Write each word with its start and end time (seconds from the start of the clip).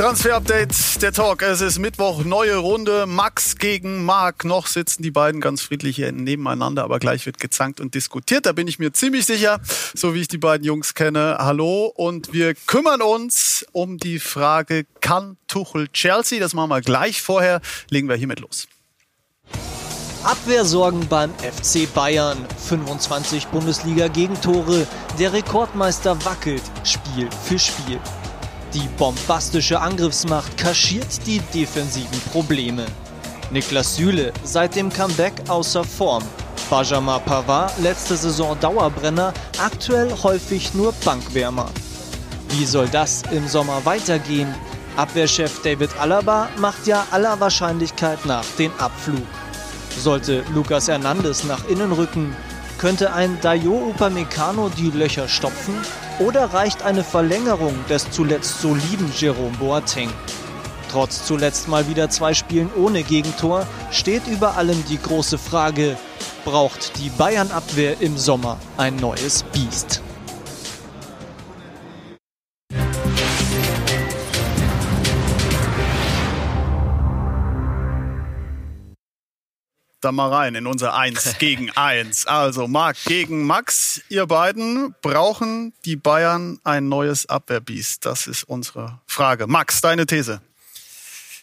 Transfer-Update, 0.00 1.02
der 1.02 1.12
Talk. 1.12 1.42
Es 1.42 1.60
ist 1.60 1.78
Mittwoch, 1.78 2.24
neue 2.24 2.56
Runde. 2.56 3.04
Max 3.04 3.56
gegen 3.56 4.02
Marc. 4.02 4.46
Noch 4.46 4.66
sitzen 4.66 5.02
die 5.02 5.10
beiden 5.10 5.42
ganz 5.42 5.60
friedlich 5.60 5.96
hier 5.96 6.10
nebeneinander, 6.10 6.84
aber 6.84 6.98
gleich 6.98 7.26
wird 7.26 7.38
gezankt 7.38 7.82
und 7.82 7.94
diskutiert. 7.94 8.46
Da 8.46 8.52
bin 8.52 8.66
ich 8.66 8.78
mir 8.78 8.94
ziemlich 8.94 9.26
sicher, 9.26 9.60
so 9.92 10.14
wie 10.14 10.22
ich 10.22 10.28
die 10.28 10.38
beiden 10.38 10.64
Jungs 10.64 10.94
kenne. 10.94 11.36
Hallo. 11.38 11.92
Und 11.94 12.32
wir 12.32 12.54
kümmern 12.54 13.02
uns 13.02 13.66
um 13.72 13.98
die 13.98 14.20
Frage, 14.20 14.86
kann 15.02 15.36
Tuchel 15.48 15.88
Chelsea? 15.88 16.40
Das 16.40 16.54
machen 16.54 16.70
wir 16.70 16.80
gleich. 16.80 17.20
Vorher 17.20 17.60
legen 17.90 18.08
wir 18.08 18.16
hiermit 18.16 18.40
los. 18.40 18.68
Abwehrsorgen 20.24 21.08
beim 21.08 21.30
FC 21.34 21.92
Bayern. 21.92 22.38
25 22.68 23.48
Bundesliga-Gegentore. 23.48 24.86
Der 25.18 25.34
Rekordmeister 25.34 26.24
wackelt 26.24 26.62
Spiel 26.84 27.28
für 27.44 27.58
Spiel. 27.58 28.00
Die 28.72 28.88
bombastische 28.98 29.80
Angriffsmacht 29.80 30.56
kaschiert 30.56 31.26
die 31.26 31.40
defensiven 31.52 32.20
Probleme. 32.30 32.86
Niklas 33.50 33.96
Süle 33.96 34.32
seit 34.44 34.76
dem 34.76 34.92
Comeback 34.92 35.32
außer 35.48 35.82
Form. 35.82 36.22
Benjamin 36.70 37.20
Pavard 37.24 37.76
letzte 37.80 38.16
Saison 38.16 38.56
Dauerbrenner, 38.60 39.34
aktuell 39.58 40.14
häufig 40.22 40.72
nur 40.74 40.92
Bankwärmer. 41.04 41.68
Wie 42.50 42.64
soll 42.64 42.86
das 42.86 43.22
im 43.32 43.48
Sommer 43.48 43.84
weitergehen? 43.84 44.54
Abwehrchef 44.96 45.62
David 45.62 45.90
Alaba 45.98 46.48
macht 46.56 46.86
ja 46.86 47.04
aller 47.10 47.40
Wahrscheinlichkeit 47.40 48.24
nach 48.24 48.44
den 48.56 48.70
Abflug. 48.78 49.26
Sollte 49.98 50.44
Lucas 50.54 50.86
Hernandez 50.86 51.42
nach 51.42 51.66
innen 51.68 51.90
rücken, 51.90 52.36
könnte 52.78 53.12
ein 53.12 53.36
Dayo 53.40 53.90
Upamecano 53.90 54.68
die 54.68 54.90
Löcher 54.90 55.26
stopfen 55.26 55.74
oder 56.20 56.52
reicht 56.52 56.82
eine 56.82 57.02
Verlängerung 57.02 57.74
des 57.88 58.10
zuletzt 58.10 58.60
soliden 58.60 59.10
Jerome 59.16 59.56
Boateng? 59.58 60.10
Trotz 60.92 61.24
zuletzt 61.24 61.68
mal 61.68 61.88
wieder 61.88 62.10
zwei 62.10 62.34
Spielen 62.34 62.70
ohne 62.76 63.02
Gegentor 63.02 63.66
steht 63.90 64.26
über 64.26 64.56
allem 64.56 64.84
die 64.88 64.98
große 64.98 65.38
Frage, 65.38 65.96
braucht 66.44 66.98
die 66.98 67.10
Bayern-Abwehr 67.10 68.00
im 68.00 68.18
Sommer 68.18 68.58
ein 68.76 68.96
neues 68.96 69.44
Biest? 69.52 70.02
Da 80.00 80.12
mal 80.12 80.32
rein 80.32 80.54
in 80.54 80.66
unser 80.66 80.94
Eins 80.94 81.36
gegen 81.38 81.70
Eins. 81.72 82.26
Also 82.26 82.68
Marc 82.68 82.96
gegen 83.04 83.44
Max. 83.46 84.02
Ihr 84.08 84.26
beiden 84.26 84.94
brauchen 85.02 85.72
die 85.84 85.96
Bayern 85.96 86.58
ein 86.64 86.88
neues 86.88 87.26
Abwehrbiest. 87.26 88.06
Das 88.06 88.26
ist 88.26 88.44
unsere 88.44 89.00
Frage. 89.06 89.46
Max, 89.46 89.80
deine 89.80 90.06
These. 90.06 90.40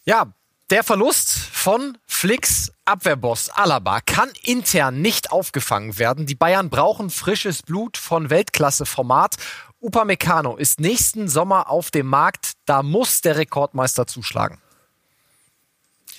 Ja, 0.06 0.34
der 0.70 0.84
Verlust 0.84 1.32
von 1.32 1.98
Flicks 2.08 2.72
Abwehrboss 2.86 3.50
Alaba 3.50 4.02
kann 4.02 4.30
intern 4.44 5.02
nicht 5.02 5.32
aufgefangen 5.32 5.98
werden. 5.98 6.26
Die 6.26 6.36
Bayern 6.36 6.70
brauchen 6.70 7.10
frisches 7.10 7.62
Blut 7.62 7.98
von 7.98 8.30
Weltklasse-Format. 8.30 9.36
Upamecano 9.80 10.58
ist 10.58 10.80
nächsten 10.80 11.28
Sommer 11.28 11.70
auf 11.70 11.92
dem 11.92 12.08
Markt. 12.08 12.54
Da 12.66 12.84
muss 12.84 13.22
der 13.22 13.38
Rekordmeister 13.38 14.08
zuschlagen. 14.08 14.60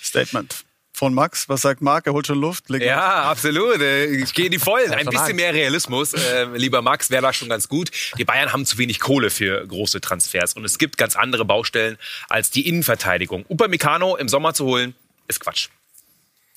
Statement 0.03 0.65
von 0.99 1.15
Max. 1.15 1.49
Was 1.49 1.63
sagt 1.63 1.81
Marc? 1.81 2.07
Er 2.07 2.13
holt 2.13 2.27
schon 2.27 2.41
Luft. 2.41 2.69
Leg 2.69 2.83
ja, 2.83 3.23
auf. 3.23 3.29
absolut. 3.29 3.81
Äh, 3.81 4.07
ich 4.07 4.35
gehe 4.35 4.47
in 4.47 4.53
die 4.53 4.59
Vollen. 4.59 4.93
Ein 4.93 5.07
bisschen 5.07 5.37
mehr 5.37 5.55
Realismus, 5.55 6.13
äh, 6.13 6.47
lieber 6.55 6.83
Max, 6.83 7.11
wäre 7.11 7.23
da 7.23 7.33
schon 7.33 7.49
ganz 7.49 7.69
gut. 7.69 7.91
Die 8.19 8.25
Bayern 8.25 8.53
haben 8.53 8.67
zu 8.67 8.77
wenig 8.79 8.99
Kohle 8.99 9.31
für 9.31 9.67
große 9.67 10.01
Transfers 10.01 10.55
und 10.55 10.65
es 10.65 10.79
gibt 10.79 10.99
ganz 10.99 11.17
andere 11.17 11.45
Baustellen 11.45 11.99
als 12.29 12.51
die 12.51 12.69
Innenverteidigung. 12.69 13.47
Upamecano 13.49 14.17
im 14.17 14.29
Sommer 14.29 14.55
zu 14.55 14.65
holen, 14.67 14.95
ist 15.29 15.41
Quatsch. 15.41 15.69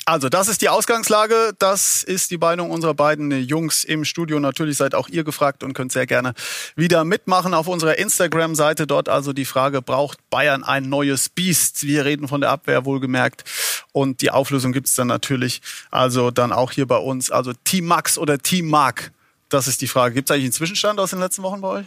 Also, 0.05 0.29
das 0.29 0.47
ist 0.47 0.61
die 0.61 0.69
Ausgangslage. 0.69 1.53
Das 1.59 2.01
ist 2.01 2.31
die 2.31 2.39
Meinung 2.39 2.71
unserer 2.71 2.95
beiden 2.95 3.31
Jungs 3.31 3.83
im 3.83 4.03
Studio. 4.03 4.39
Natürlich 4.39 4.77
seid 4.77 4.95
auch 4.95 5.07
ihr 5.07 5.23
gefragt 5.23 5.63
und 5.63 5.73
könnt 5.73 5.91
sehr 5.91 6.07
gerne 6.07 6.33
wieder 6.75 7.03
mitmachen 7.03 7.53
auf 7.53 7.67
unserer 7.67 7.99
Instagram-Seite. 7.99 8.87
Dort 8.87 9.09
also 9.09 9.31
die 9.31 9.45
Frage, 9.45 9.83
braucht 9.83 10.17
Bayern 10.31 10.63
ein 10.63 10.89
neues 10.89 11.29
Biest? 11.29 11.83
Wir 11.83 12.03
reden 12.03 12.27
von 12.27 12.41
der 12.41 12.49
Abwehr 12.49 12.83
wohlgemerkt. 12.83 13.43
Und 13.91 14.21
die 14.21 14.31
Auflösung 14.31 14.71
gibt's 14.71 14.95
dann 14.95 15.07
natürlich 15.07 15.61
also 15.91 16.31
dann 16.31 16.51
auch 16.51 16.71
hier 16.71 16.87
bei 16.87 16.97
uns. 16.97 17.29
Also 17.29 17.53
Team 17.63 17.85
Max 17.85 18.17
oder 18.17 18.39
Team 18.39 18.69
Mark? 18.69 19.11
Das 19.49 19.67
ist 19.67 19.81
die 19.81 19.87
Frage. 19.87 20.15
Gibt's 20.15 20.31
eigentlich 20.31 20.45
einen 20.45 20.53
Zwischenstand 20.53 20.99
aus 20.99 21.11
den 21.11 21.19
letzten 21.19 21.43
Wochen 21.43 21.61
bei 21.61 21.67
euch? 21.67 21.85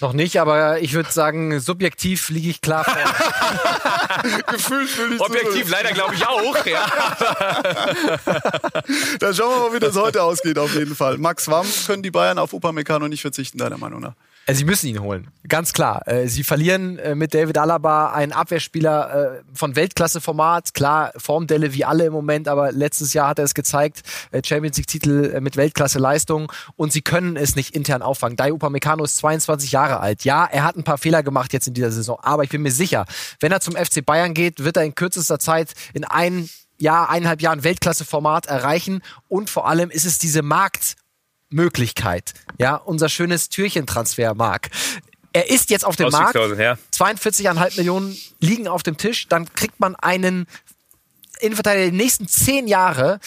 Noch 0.00 0.12
nicht, 0.12 0.38
aber 0.40 0.80
ich 0.80 0.92
würde 0.92 1.10
sagen, 1.10 1.58
subjektiv 1.58 2.28
liege 2.28 2.50
ich 2.50 2.60
klar 2.60 2.84
vor. 2.84 2.94
Gefühlt 4.52 4.98
will 4.98 5.14
ich 5.14 5.20
Objektiv 5.20 5.70
leider 5.70 5.92
glaube 5.92 6.14
ich 6.14 6.26
auch, 6.26 6.66
ja. 6.66 6.86
Dann 9.20 9.34
schauen 9.34 9.50
wir 9.50 9.68
mal, 9.68 9.72
wie 9.74 9.80
das 9.80 9.96
heute 9.96 10.22
ausgeht 10.22 10.58
auf 10.58 10.74
jeden 10.74 10.94
Fall. 10.94 11.16
Max, 11.16 11.48
warum 11.48 11.66
können 11.86 12.02
die 12.02 12.10
Bayern 12.10 12.38
auf 12.38 12.52
Upamecano 12.52 13.08
nicht 13.08 13.22
verzichten, 13.22 13.56
deiner 13.56 13.78
Meinung 13.78 14.00
nach? 14.00 14.12
Sie 14.48 14.64
müssen 14.64 14.86
ihn 14.86 15.00
holen, 15.02 15.26
ganz 15.48 15.72
klar. 15.72 16.06
Äh, 16.06 16.28
sie 16.28 16.44
verlieren 16.44 17.00
äh, 17.00 17.16
mit 17.16 17.34
David 17.34 17.58
Alaba 17.58 18.12
einen 18.12 18.30
Abwehrspieler 18.30 19.38
äh, 19.38 19.42
von 19.52 19.74
Weltklasse-Format. 19.74 20.72
Klar, 20.72 21.12
Formdelle 21.16 21.72
wie 21.72 21.84
alle 21.84 22.06
im 22.06 22.12
Moment, 22.12 22.46
aber 22.46 22.70
letztes 22.70 23.12
Jahr 23.12 23.30
hat 23.30 23.40
er 23.40 23.44
es 23.44 23.54
gezeigt. 23.54 24.02
Champions 24.44 24.76
League-Titel 24.76 25.40
mit 25.40 25.56
Weltklasse-Leistung 25.56 26.52
und 26.76 26.92
sie 26.92 27.02
können 27.02 27.36
es 27.36 27.56
nicht 27.56 27.74
intern 27.74 28.02
auffangen. 28.02 28.36
Dai 28.36 28.52
Upamecano 28.52 29.02
ist 29.02 29.16
22 29.16 29.72
Jahre 29.72 29.85
alt. 29.94 30.24
Ja, 30.24 30.44
er 30.44 30.64
hat 30.64 30.76
ein 30.76 30.84
paar 30.84 30.98
Fehler 30.98 31.22
gemacht 31.22 31.52
jetzt 31.52 31.68
in 31.68 31.74
dieser 31.74 31.90
Saison, 31.92 32.18
aber 32.22 32.44
ich 32.44 32.50
bin 32.50 32.62
mir 32.62 32.72
sicher, 32.72 33.06
wenn 33.40 33.52
er 33.52 33.60
zum 33.60 33.74
FC 33.76 34.04
Bayern 34.04 34.34
geht, 34.34 34.62
wird 34.64 34.76
er 34.76 34.84
in 34.84 34.94
kürzester 34.94 35.38
Zeit 35.38 35.72
in 35.94 36.04
ein 36.04 36.48
Jahr, 36.78 37.08
eineinhalb 37.10 37.40
Jahren 37.40 37.64
Weltklasse-Format 37.64 38.46
erreichen 38.46 39.02
und 39.28 39.48
vor 39.50 39.66
allem 39.66 39.90
ist 39.90 40.04
es 40.04 40.18
diese 40.18 40.42
Markt- 40.42 40.96
Möglichkeit. 41.48 42.34
Ja, 42.58 42.74
unser 42.74 43.08
schönes 43.08 43.48
Türchentransfer, 43.48 44.34
Marc. 44.34 44.68
Er 45.32 45.48
ist 45.48 45.70
jetzt 45.70 45.84
auf 45.84 45.96
dem 45.96 46.10
Markt. 46.10 46.34
Ja. 46.34 46.76
42,5 46.92 47.76
Millionen 47.76 48.16
liegen 48.40 48.68
auf 48.68 48.82
dem 48.82 48.96
Tisch. 48.96 49.28
Dann 49.28 49.52
kriegt 49.54 49.78
man 49.78 49.94
einen 49.94 50.46
Innenverteidiger 51.40 51.90
die 51.90 51.96
nächsten 51.96 52.26
zehn 52.26 52.66
Jahre 52.66 53.20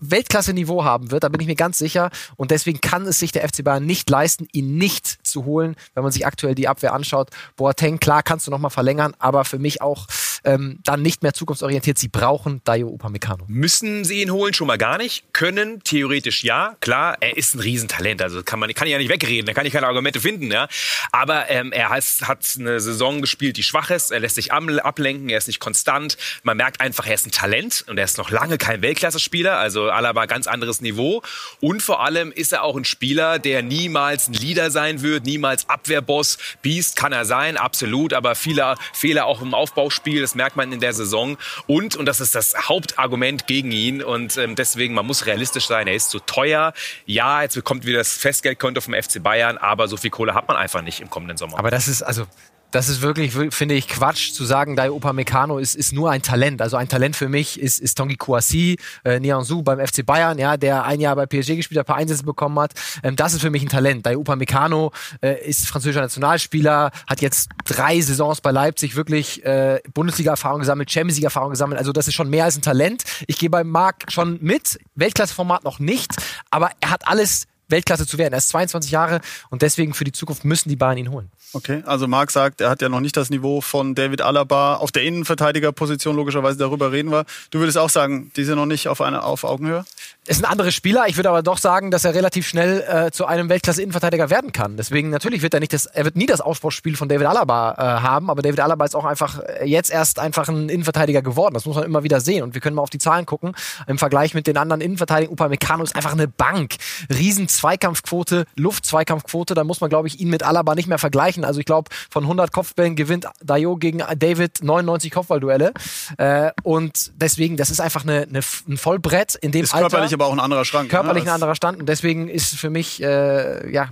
Weltklasse-Niveau 0.00 0.84
haben 0.84 1.10
wird, 1.10 1.24
da 1.24 1.28
bin 1.28 1.40
ich 1.40 1.46
mir 1.46 1.56
ganz 1.56 1.78
sicher. 1.78 2.10
Und 2.36 2.50
deswegen 2.50 2.80
kann 2.80 3.06
es 3.06 3.18
sich 3.18 3.32
der 3.32 3.46
FC 3.48 3.64
Bayern 3.64 3.86
nicht 3.86 4.08
leisten, 4.10 4.48
ihn 4.52 4.76
nicht 4.76 5.26
zu 5.26 5.44
holen, 5.44 5.76
wenn 5.94 6.02
man 6.02 6.12
sich 6.12 6.26
aktuell 6.26 6.54
die 6.54 6.68
Abwehr 6.68 6.92
anschaut. 6.92 7.30
Boateng, 7.56 7.98
klar, 7.98 8.22
kannst 8.22 8.46
du 8.46 8.50
nochmal 8.50 8.70
verlängern, 8.70 9.14
aber 9.18 9.44
für 9.44 9.58
mich 9.58 9.82
auch 9.82 10.06
ähm, 10.46 10.78
dann 10.84 11.02
nicht 11.02 11.22
mehr 11.22 11.34
zukunftsorientiert. 11.34 11.98
Sie 11.98 12.08
brauchen 12.08 12.62
Dayo 12.64 12.88
Upamecano. 12.88 13.44
Müssen 13.48 14.04
sie 14.04 14.22
ihn 14.22 14.30
holen? 14.30 14.54
Schon 14.54 14.68
mal 14.68 14.78
gar 14.78 14.96
nicht. 14.96 15.24
Können 15.32 15.82
theoretisch 15.82 16.44
ja. 16.44 16.76
Klar, 16.80 17.18
er 17.20 17.36
ist 17.36 17.54
ein 17.54 17.60
Riesentalent, 17.60 18.22
also 18.22 18.42
kann 18.42 18.60
man 18.60 18.72
kann 18.72 18.86
ich 18.86 18.92
ja 18.92 18.98
nicht 18.98 19.10
wegreden, 19.10 19.46
da 19.46 19.52
kann 19.52 19.66
ich 19.66 19.72
keine 19.72 19.86
Argumente 19.86 20.20
finden. 20.20 20.50
Ja. 20.50 20.68
Aber 21.12 21.50
ähm, 21.50 21.72
er 21.72 21.90
hat, 21.90 22.04
hat 22.22 22.46
eine 22.58 22.80
Saison 22.80 23.20
gespielt, 23.20 23.56
die 23.56 23.62
schwach 23.62 23.90
ist. 23.90 24.12
Er 24.12 24.20
lässt 24.20 24.36
sich 24.36 24.52
ablenken, 24.52 25.28
er 25.28 25.38
ist 25.38 25.48
nicht 25.48 25.60
konstant. 25.60 26.16
Man 26.42 26.56
merkt 26.56 26.80
einfach, 26.80 27.06
er 27.06 27.14
ist 27.14 27.26
ein 27.26 27.32
Talent 27.32 27.84
und 27.88 27.98
er 27.98 28.04
ist 28.04 28.18
noch 28.18 28.30
lange 28.30 28.58
kein 28.58 28.82
Weltklasse-Spieler. 28.82 29.58
Also 29.58 29.90
Alaba 29.90 30.26
ganz 30.26 30.46
anderes 30.46 30.80
Niveau. 30.80 31.22
Und 31.60 31.82
vor 31.82 32.04
allem 32.04 32.30
ist 32.30 32.52
er 32.52 32.62
auch 32.62 32.76
ein 32.76 32.84
Spieler, 32.84 33.38
der 33.38 33.62
niemals 33.62 34.28
ein 34.28 34.34
Leader 34.34 34.70
sein 34.70 35.02
wird, 35.02 35.26
niemals 35.26 35.68
Abwehrboss. 35.68 36.38
Beast 36.62 36.94
kann 36.96 37.12
er 37.12 37.24
sein, 37.24 37.56
absolut, 37.56 38.12
aber 38.12 38.34
viele 38.34 38.76
Fehler 38.92 39.26
auch 39.26 39.42
im 39.42 39.54
Aufbauspiel, 39.54 40.20
das 40.20 40.35
merkt 40.36 40.56
man 40.56 40.72
in 40.72 40.80
der 40.80 40.92
Saison. 40.92 41.36
Und, 41.66 41.96
und 41.96 42.06
das 42.06 42.20
ist 42.20 42.34
das 42.34 42.68
Hauptargument 42.68 43.46
gegen 43.46 43.72
ihn. 43.72 44.02
Und 44.02 44.36
ähm, 44.36 44.54
deswegen, 44.54 44.94
man 44.94 45.06
muss 45.06 45.26
realistisch 45.26 45.66
sein, 45.66 45.86
er 45.86 45.94
ist 45.94 46.10
zu 46.10 46.20
teuer. 46.20 46.72
Ja, 47.04 47.42
jetzt 47.42 47.54
bekommt 47.54 47.84
wieder 47.84 47.98
das 47.98 48.12
Festgeldkonto 48.12 48.80
vom 48.80 48.94
FC 48.94 49.22
Bayern, 49.22 49.58
aber 49.58 49.88
so 49.88 49.96
viel 49.96 50.10
Kohle 50.10 50.34
hat 50.34 50.48
man 50.48 50.56
einfach 50.56 50.82
nicht 50.82 51.00
im 51.00 51.10
kommenden 51.10 51.36
Sommer. 51.36 51.58
Aber 51.58 51.70
das 51.70 51.88
ist, 51.88 52.02
also 52.02 52.26
das 52.70 52.88
ist 52.88 53.00
wirklich, 53.00 53.32
finde 53.32 53.74
ich, 53.74 53.88
Quatsch 53.88 54.32
zu 54.32 54.44
sagen, 54.44 54.76
Dai 54.76 54.90
Upamecano 54.90 55.58
ist, 55.58 55.74
ist 55.74 55.92
nur 55.92 56.10
ein 56.10 56.22
Talent. 56.22 56.60
Also 56.60 56.76
ein 56.76 56.88
Talent 56.88 57.16
für 57.16 57.28
mich 57.28 57.60
ist, 57.60 57.80
ist 57.80 57.96
Tongi 57.96 58.16
Kouassi, 58.16 58.76
äh, 59.04 59.20
Nianzou 59.20 59.62
beim 59.62 59.84
FC 59.84 60.04
Bayern, 60.04 60.38
ja, 60.38 60.56
der 60.56 60.84
ein 60.84 61.00
Jahr 61.00 61.16
bei 61.16 61.26
PSG 61.26 61.56
gespielt 61.56 61.78
hat, 61.78 61.86
ein 61.86 61.92
paar 61.92 61.96
Einsätze 61.96 62.24
bekommen 62.24 62.58
hat. 62.58 62.72
Ähm, 63.02 63.16
das 63.16 63.34
ist 63.34 63.40
für 63.40 63.50
mich 63.50 63.62
ein 63.62 63.68
Talent. 63.68 64.04
Dai 64.04 64.16
Upamecano 64.16 64.92
äh, 65.22 65.48
ist 65.48 65.66
französischer 65.66 66.00
Nationalspieler, 66.00 66.90
hat 67.08 67.22
jetzt 67.22 67.48
drei 67.64 68.00
Saisons 68.00 68.40
bei 68.40 68.50
Leipzig 68.50 68.96
wirklich 68.96 69.44
äh, 69.44 69.80
Bundesliga-Erfahrung 69.94 70.60
gesammelt, 70.60 70.90
Champions 70.90 71.16
League-Erfahrung 71.16 71.50
gesammelt. 71.50 71.78
Also 71.78 71.92
das 71.92 72.08
ist 72.08 72.14
schon 72.14 72.28
mehr 72.28 72.44
als 72.44 72.56
ein 72.56 72.62
Talent. 72.62 73.04
Ich 73.26 73.38
gehe 73.38 73.50
beim 73.50 73.68
Marc 73.68 74.10
schon 74.10 74.38
mit, 74.42 74.78
Weltklasse-Format 74.96 75.64
noch 75.64 75.78
nicht, 75.78 76.16
aber 76.50 76.70
er 76.80 76.90
hat 76.90 77.06
alles 77.06 77.46
Weltklasse 77.68 78.06
zu 78.06 78.18
werden. 78.18 78.34
Er 78.34 78.38
ist 78.38 78.48
22 78.50 78.90
Jahre 78.90 79.20
und 79.50 79.62
deswegen 79.62 79.94
für 79.94 80.04
die 80.04 80.12
Zukunft 80.12 80.44
müssen 80.44 80.68
die 80.68 80.76
Bayern 80.76 80.98
ihn 80.98 81.10
holen. 81.10 81.30
Okay, 81.52 81.82
also 81.86 82.06
Marc 82.06 82.30
sagt, 82.30 82.60
er 82.60 82.70
hat 82.70 82.82
ja 82.82 82.88
noch 82.88 83.00
nicht 83.00 83.16
das 83.16 83.30
Niveau 83.30 83.60
von 83.60 83.94
David 83.94 84.22
Alaba 84.22 84.76
auf 84.76 84.92
der 84.92 85.04
Innenverteidigerposition, 85.04 86.16
logischerweise 86.16 86.58
darüber 86.58 86.92
reden 86.92 87.10
wir. 87.10 87.24
Du 87.50 87.60
würdest 87.60 87.78
auch 87.78 87.90
sagen, 87.90 88.30
die 88.36 88.44
sind 88.44 88.56
noch 88.56 88.66
nicht 88.66 88.88
auf, 88.88 89.00
eine, 89.00 89.22
auf 89.22 89.44
Augenhöhe? 89.44 89.84
Ist 90.26 90.42
ein 90.42 90.50
anderer 90.50 90.70
Spieler. 90.70 91.04
Ich 91.06 91.16
würde 91.16 91.28
aber 91.28 91.42
doch 91.42 91.58
sagen, 91.58 91.90
dass 91.90 92.04
er 92.04 92.14
relativ 92.14 92.46
schnell 92.46 92.84
äh, 92.88 93.10
zu 93.10 93.26
einem 93.26 93.48
Weltklasse-Innenverteidiger 93.48 94.30
werden 94.30 94.52
kann. 94.52 94.76
Deswegen 94.76 95.10
natürlich 95.10 95.42
wird 95.42 95.54
er 95.54 95.60
nicht 95.60 95.72
das, 95.72 95.86
er 95.86 96.04
wird 96.04 96.16
nie 96.16 96.26
das 96.26 96.40
Aufbauspiel 96.40 96.96
von 96.96 97.08
David 97.08 97.26
Alaba 97.26 97.72
äh, 97.72 98.02
haben, 98.02 98.30
aber 98.30 98.42
David 98.42 98.60
Alaba 98.60 98.84
ist 98.84 98.96
auch 98.96 99.04
einfach 99.04 99.40
äh, 99.40 99.66
jetzt 99.66 99.90
erst 99.90 100.18
einfach 100.18 100.48
ein 100.48 100.68
Innenverteidiger 100.68 101.22
geworden. 101.22 101.54
Das 101.54 101.64
muss 101.66 101.76
man 101.76 101.84
immer 101.84 102.02
wieder 102.02 102.20
sehen. 102.20 102.42
Und 102.42 102.54
wir 102.54 102.60
können 102.60 102.76
mal 102.76 102.82
auf 102.82 102.90
die 102.90 102.98
Zahlen 102.98 103.26
gucken. 103.26 103.54
Im 103.86 103.98
Vergleich 103.98 104.34
mit 104.34 104.46
den 104.46 104.56
anderen 104.56 104.80
Innenverteidigern, 104.80 105.32
Upamecano 105.32 105.84
ist 105.84 105.94
einfach 105.94 106.12
eine 106.12 106.28
Bank. 106.28 106.76
Riesen 107.08 107.48
Zweikampfquote, 107.48 108.46
Luft-Zweikampfquote. 108.56 109.54
Da 109.54 109.64
muss 109.64 109.80
man, 109.80 109.90
glaube 109.90 110.08
ich, 110.08 110.20
ihn 110.20 110.28
mit 110.28 110.42
Alaba 110.42 110.74
nicht 110.74 110.88
mehr 110.88 110.98
vergleichen. 110.98 111.44
Also 111.44 111.60
ich 111.60 111.66
glaube, 111.66 111.90
von 112.10 112.24
100 112.24 112.52
Kopfbällen 112.52 112.96
gewinnt 112.96 113.26
Dayo 113.42 113.76
gegen 113.76 114.02
David 114.16 114.62
99 114.62 115.12
Kopfballduelle. 115.12 115.72
Äh, 116.18 116.50
und 116.62 117.12
deswegen, 117.16 117.56
das 117.56 117.70
ist 117.70 117.80
einfach 117.80 118.02
eine, 118.02 118.22
eine, 118.22 118.40
ein 118.68 118.76
Vollbrett 118.76 119.36
in 119.36 119.52
dem 119.52 119.64
ist 119.64 119.74
Alter. 119.74 120.15
Aber 120.16 120.26
auch 120.26 120.32
ein 120.32 120.40
anderer 120.40 120.64
Schrank. 120.64 120.90
Körperlich 120.90 121.24
ne? 121.24 121.30
ein 121.30 121.34
anderer 121.34 121.54
Stand. 121.54 121.78
Und 121.78 121.88
deswegen 121.88 122.28
ist 122.28 122.56
für 122.56 122.70
mich, 122.70 123.02
äh, 123.02 123.70
ja, 123.70 123.90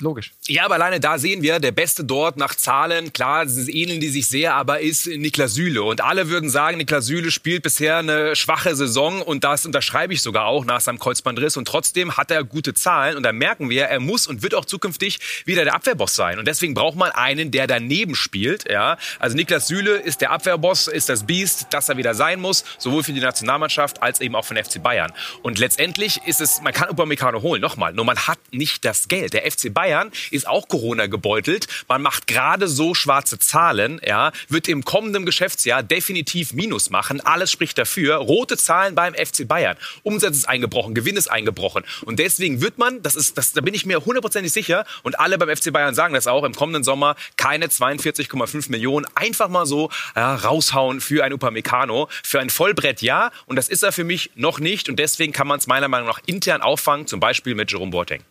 logisch. 0.00 0.32
Ja, 0.46 0.64
aber 0.64 0.74
alleine 0.74 1.00
da 1.00 1.18
sehen 1.18 1.42
wir, 1.42 1.58
der 1.58 1.72
Beste 1.72 2.04
dort 2.04 2.36
nach 2.36 2.54
Zahlen, 2.54 3.12
klar, 3.12 3.46
ähneln 3.46 4.00
die 4.00 4.08
sich 4.08 4.26
sehr, 4.26 4.54
aber 4.54 4.80
ist 4.80 5.06
Niklas 5.06 5.54
Süle. 5.54 5.82
Und 5.82 6.02
alle 6.02 6.28
würden 6.28 6.50
sagen, 6.50 6.78
Niklas 6.78 7.06
Süle 7.06 7.30
spielt 7.30 7.62
bisher 7.62 7.98
eine 7.98 8.36
schwache 8.36 8.74
Saison 8.74 9.22
und 9.22 9.44
das 9.44 9.66
unterschreibe 9.66 10.12
ich 10.12 10.22
sogar 10.22 10.46
auch 10.46 10.64
nach 10.64 10.80
seinem 10.80 10.98
Kreuzbandriss. 10.98 11.56
Und 11.56 11.68
trotzdem 11.68 12.16
hat 12.16 12.30
er 12.30 12.44
gute 12.44 12.74
Zahlen 12.74 13.16
und 13.16 13.22
da 13.22 13.32
merken 13.32 13.70
wir, 13.70 13.84
er 13.84 14.00
muss 14.00 14.26
und 14.26 14.42
wird 14.42 14.54
auch 14.54 14.64
zukünftig 14.64 15.18
wieder 15.44 15.64
der 15.64 15.74
Abwehrboss 15.74 16.14
sein. 16.14 16.38
Und 16.38 16.46
deswegen 16.46 16.74
braucht 16.74 16.96
man 16.96 17.10
einen, 17.12 17.50
der 17.50 17.66
daneben 17.66 18.14
spielt. 18.14 18.70
Ja, 18.70 18.98
Also 19.18 19.36
Niklas 19.36 19.68
Süle 19.68 19.96
ist 19.96 20.20
der 20.20 20.30
Abwehrboss, 20.30 20.88
ist 20.88 21.08
das 21.08 21.24
Biest, 21.24 21.68
das 21.70 21.88
er 21.88 21.96
wieder 21.96 22.14
sein 22.14 22.40
muss, 22.40 22.64
sowohl 22.78 23.02
für 23.02 23.12
die 23.12 23.20
Nationalmannschaft 23.20 24.02
als 24.02 24.20
eben 24.20 24.34
auch 24.34 24.44
für 24.44 24.54
den 24.54 24.64
FC 24.64 24.82
Bayern. 24.82 25.12
Und 25.42 25.58
letztendlich 25.58 26.20
ist 26.26 26.40
es, 26.40 26.60
man 26.60 26.72
kann 26.72 26.88
Upamecano 26.88 27.42
holen, 27.42 27.60
nochmal, 27.60 27.92
nur 27.92 28.04
man 28.04 28.18
hat 28.18 28.38
nicht 28.50 28.84
das 28.84 29.08
Geld. 29.08 29.32
Der 29.32 29.50
FC 29.50 29.72
Bayern 29.72 29.83
ist 30.30 30.46
auch 30.46 30.68
Corona 30.68 31.06
gebeutelt. 31.06 31.66
Man 31.88 32.02
macht 32.02 32.26
gerade 32.26 32.68
so 32.68 32.94
schwarze 32.94 33.38
Zahlen, 33.38 34.00
ja, 34.04 34.32
wird 34.48 34.68
im 34.68 34.84
kommenden 34.84 35.26
Geschäftsjahr 35.26 35.82
definitiv 35.82 36.52
Minus 36.52 36.90
machen. 36.90 37.20
Alles 37.20 37.50
spricht 37.50 37.78
dafür. 37.78 38.16
Rote 38.16 38.56
Zahlen 38.56 38.94
beim 38.94 39.14
FC 39.14 39.46
Bayern. 39.46 39.76
Umsatz 40.02 40.36
ist 40.36 40.48
eingebrochen, 40.48 40.94
Gewinn 40.94 41.16
ist 41.16 41.28
eingebrochen. 41.28 41.84
Und 42.02 42.18
deswegen 42.18 42.60
wird 42.60 42.78
man, 42.78 43.02
das 43.02 43.14
ist, 43.14 43.38
das, 43.38 43.52
da 43.52 43.60
bin 43.60 43.74
ich 43.74 43.86
mir 43.86 44.04
hundertprozentig 44.04 44.52
sicher, 44.52 44.84
und 45.02 45.18
alle 45.18 45.38
beim 45.38 45.54
FC 45.54 45.72
Bayern 45.72 45.94
sagen 45.94 46.14
das 46.14 46.26
auch, 46.26 46.44
im 46.44 46.54
kommenden 46.54 46.84
Sommer 46.84 47.16
keine 47.36 47.66
42,5 47.66 48.70
Millionen 48.70 49.06
einfach 49.14 49.48
mal 49.48 49.66
so 49.66 49.90
ja, 50.16 50.34
raushauen 50.34 51.00
für 51.00 51.24
ein 51.24 51.32
Upamecano, 51.32 52.08
für 52.22 52.40
ein 52.40 52.50
Vollbrett 52.50 53.02
ja. 53.02 53.30
Und 53.46 53.56
das 53.56 53.68
ist 53.68 53.82
er 53.82 53.92
für 53.92 54.04
mich 54.04 54.30
noch 54.34 54.60
nicht. 54.60 54.88
Und 54.88 54.98
deswegen 54.98 55.32
kann 55.32 55.46
man 55.46 55.58
es 55.58 55.66
meiner 55.66 55.88
Meinung 55.88 56.08
nach 56.08 56.20
intern 56.26 56.62
auffangen, 56.62 57.06
zum 57.06 57.20
Beispiel 57.20 57.54
mit 57.54 57.70
Jerome 57.70 57.90
Boateng. 57.90 58.22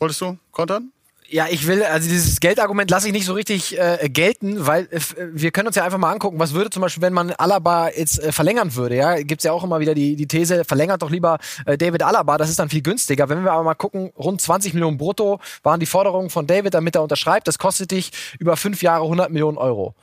Wolltest 0.00 0.20
du 0.22 0.38
kontern? 0.50 0.92
Ja, 1.28 1.46
ich 1.48 1.68
will, 1.68 1.84
also 1.84 2.08
dieses 2.08 2.40
Geldargument 2.40 2.90
lasse 2.90 3.06
ich 3.06 3.12
nicht 3.12 3.26
so 3.26 3.34
richtig 3.34 3.78
äh, 3.78 4.08
gelten, 4.08 4.66
weil 4.66 4.88
äh, 4.90 4.98
wir 5.32 5.52
können 5.52 5.68
uns 5.68 5.76
ja 5.76 5.84
einfach 5.84 5.98
mal 5.98 6.10
angucken, 6.10 6.40
was 6.40 6.54
würde 6.54 6.70
zum 6.70 6.80
Beispiel, 6.80 7.02
wenn 7.02 7.12
man 7.12 7.30
Alaba 7.30 7.90
jetzt 7.90 8.18
äh, 8.18 8.32
verlängern 8.32 8.74
würde, 8.74 8.96
ja, 8.96 9.14
gibt's 9.22 9.44
ja 9.44 9.52
auch 9.52 9.62
immer 9.62 9.78
wieder 9.78 9.94
die, 9.94 10.16
die 10.16 10.26
These, 10.26 10.64
verlängert 10.64 11.02
doch 11.02 11.10
lieber 11.10 11.38
äh, 11.66 11.78
David 11.78 12.02
Alaba, 12.02 12.36
das 12.36 12.50
ist 12.50 12.58
dann 12.58 12.68
viel 12.68 12.82
günstiger. 12.82 13.28
Wenn 13.28 13.44
wir 13.44 13.52
aber 13.52 13.62
mal 13.62 13.74
gucken, 13.74 14.10
rund 14.18 14.40
20 14.40 14.74
Millionen 14.74 14.96
brutto 14.96 15.38
waren 15.62 15.78
die 15.78 15.86
Forderungen 15.86 16.30
von 16.30 16.48
David, 16.48 16.74
damit 16.74 16.96
er 16.96 17.02
unterschreibt, 17.02 17.46
das 17.46 17.58
kostet 17.58 17.92
dich 17.92 18.10
über 18.40 18.56
fünf 18.56 18.82
Jahre 18.82 19.04
100 19.04 19.30
Millionen 19.30 19.58
Euro. 19.58 19.94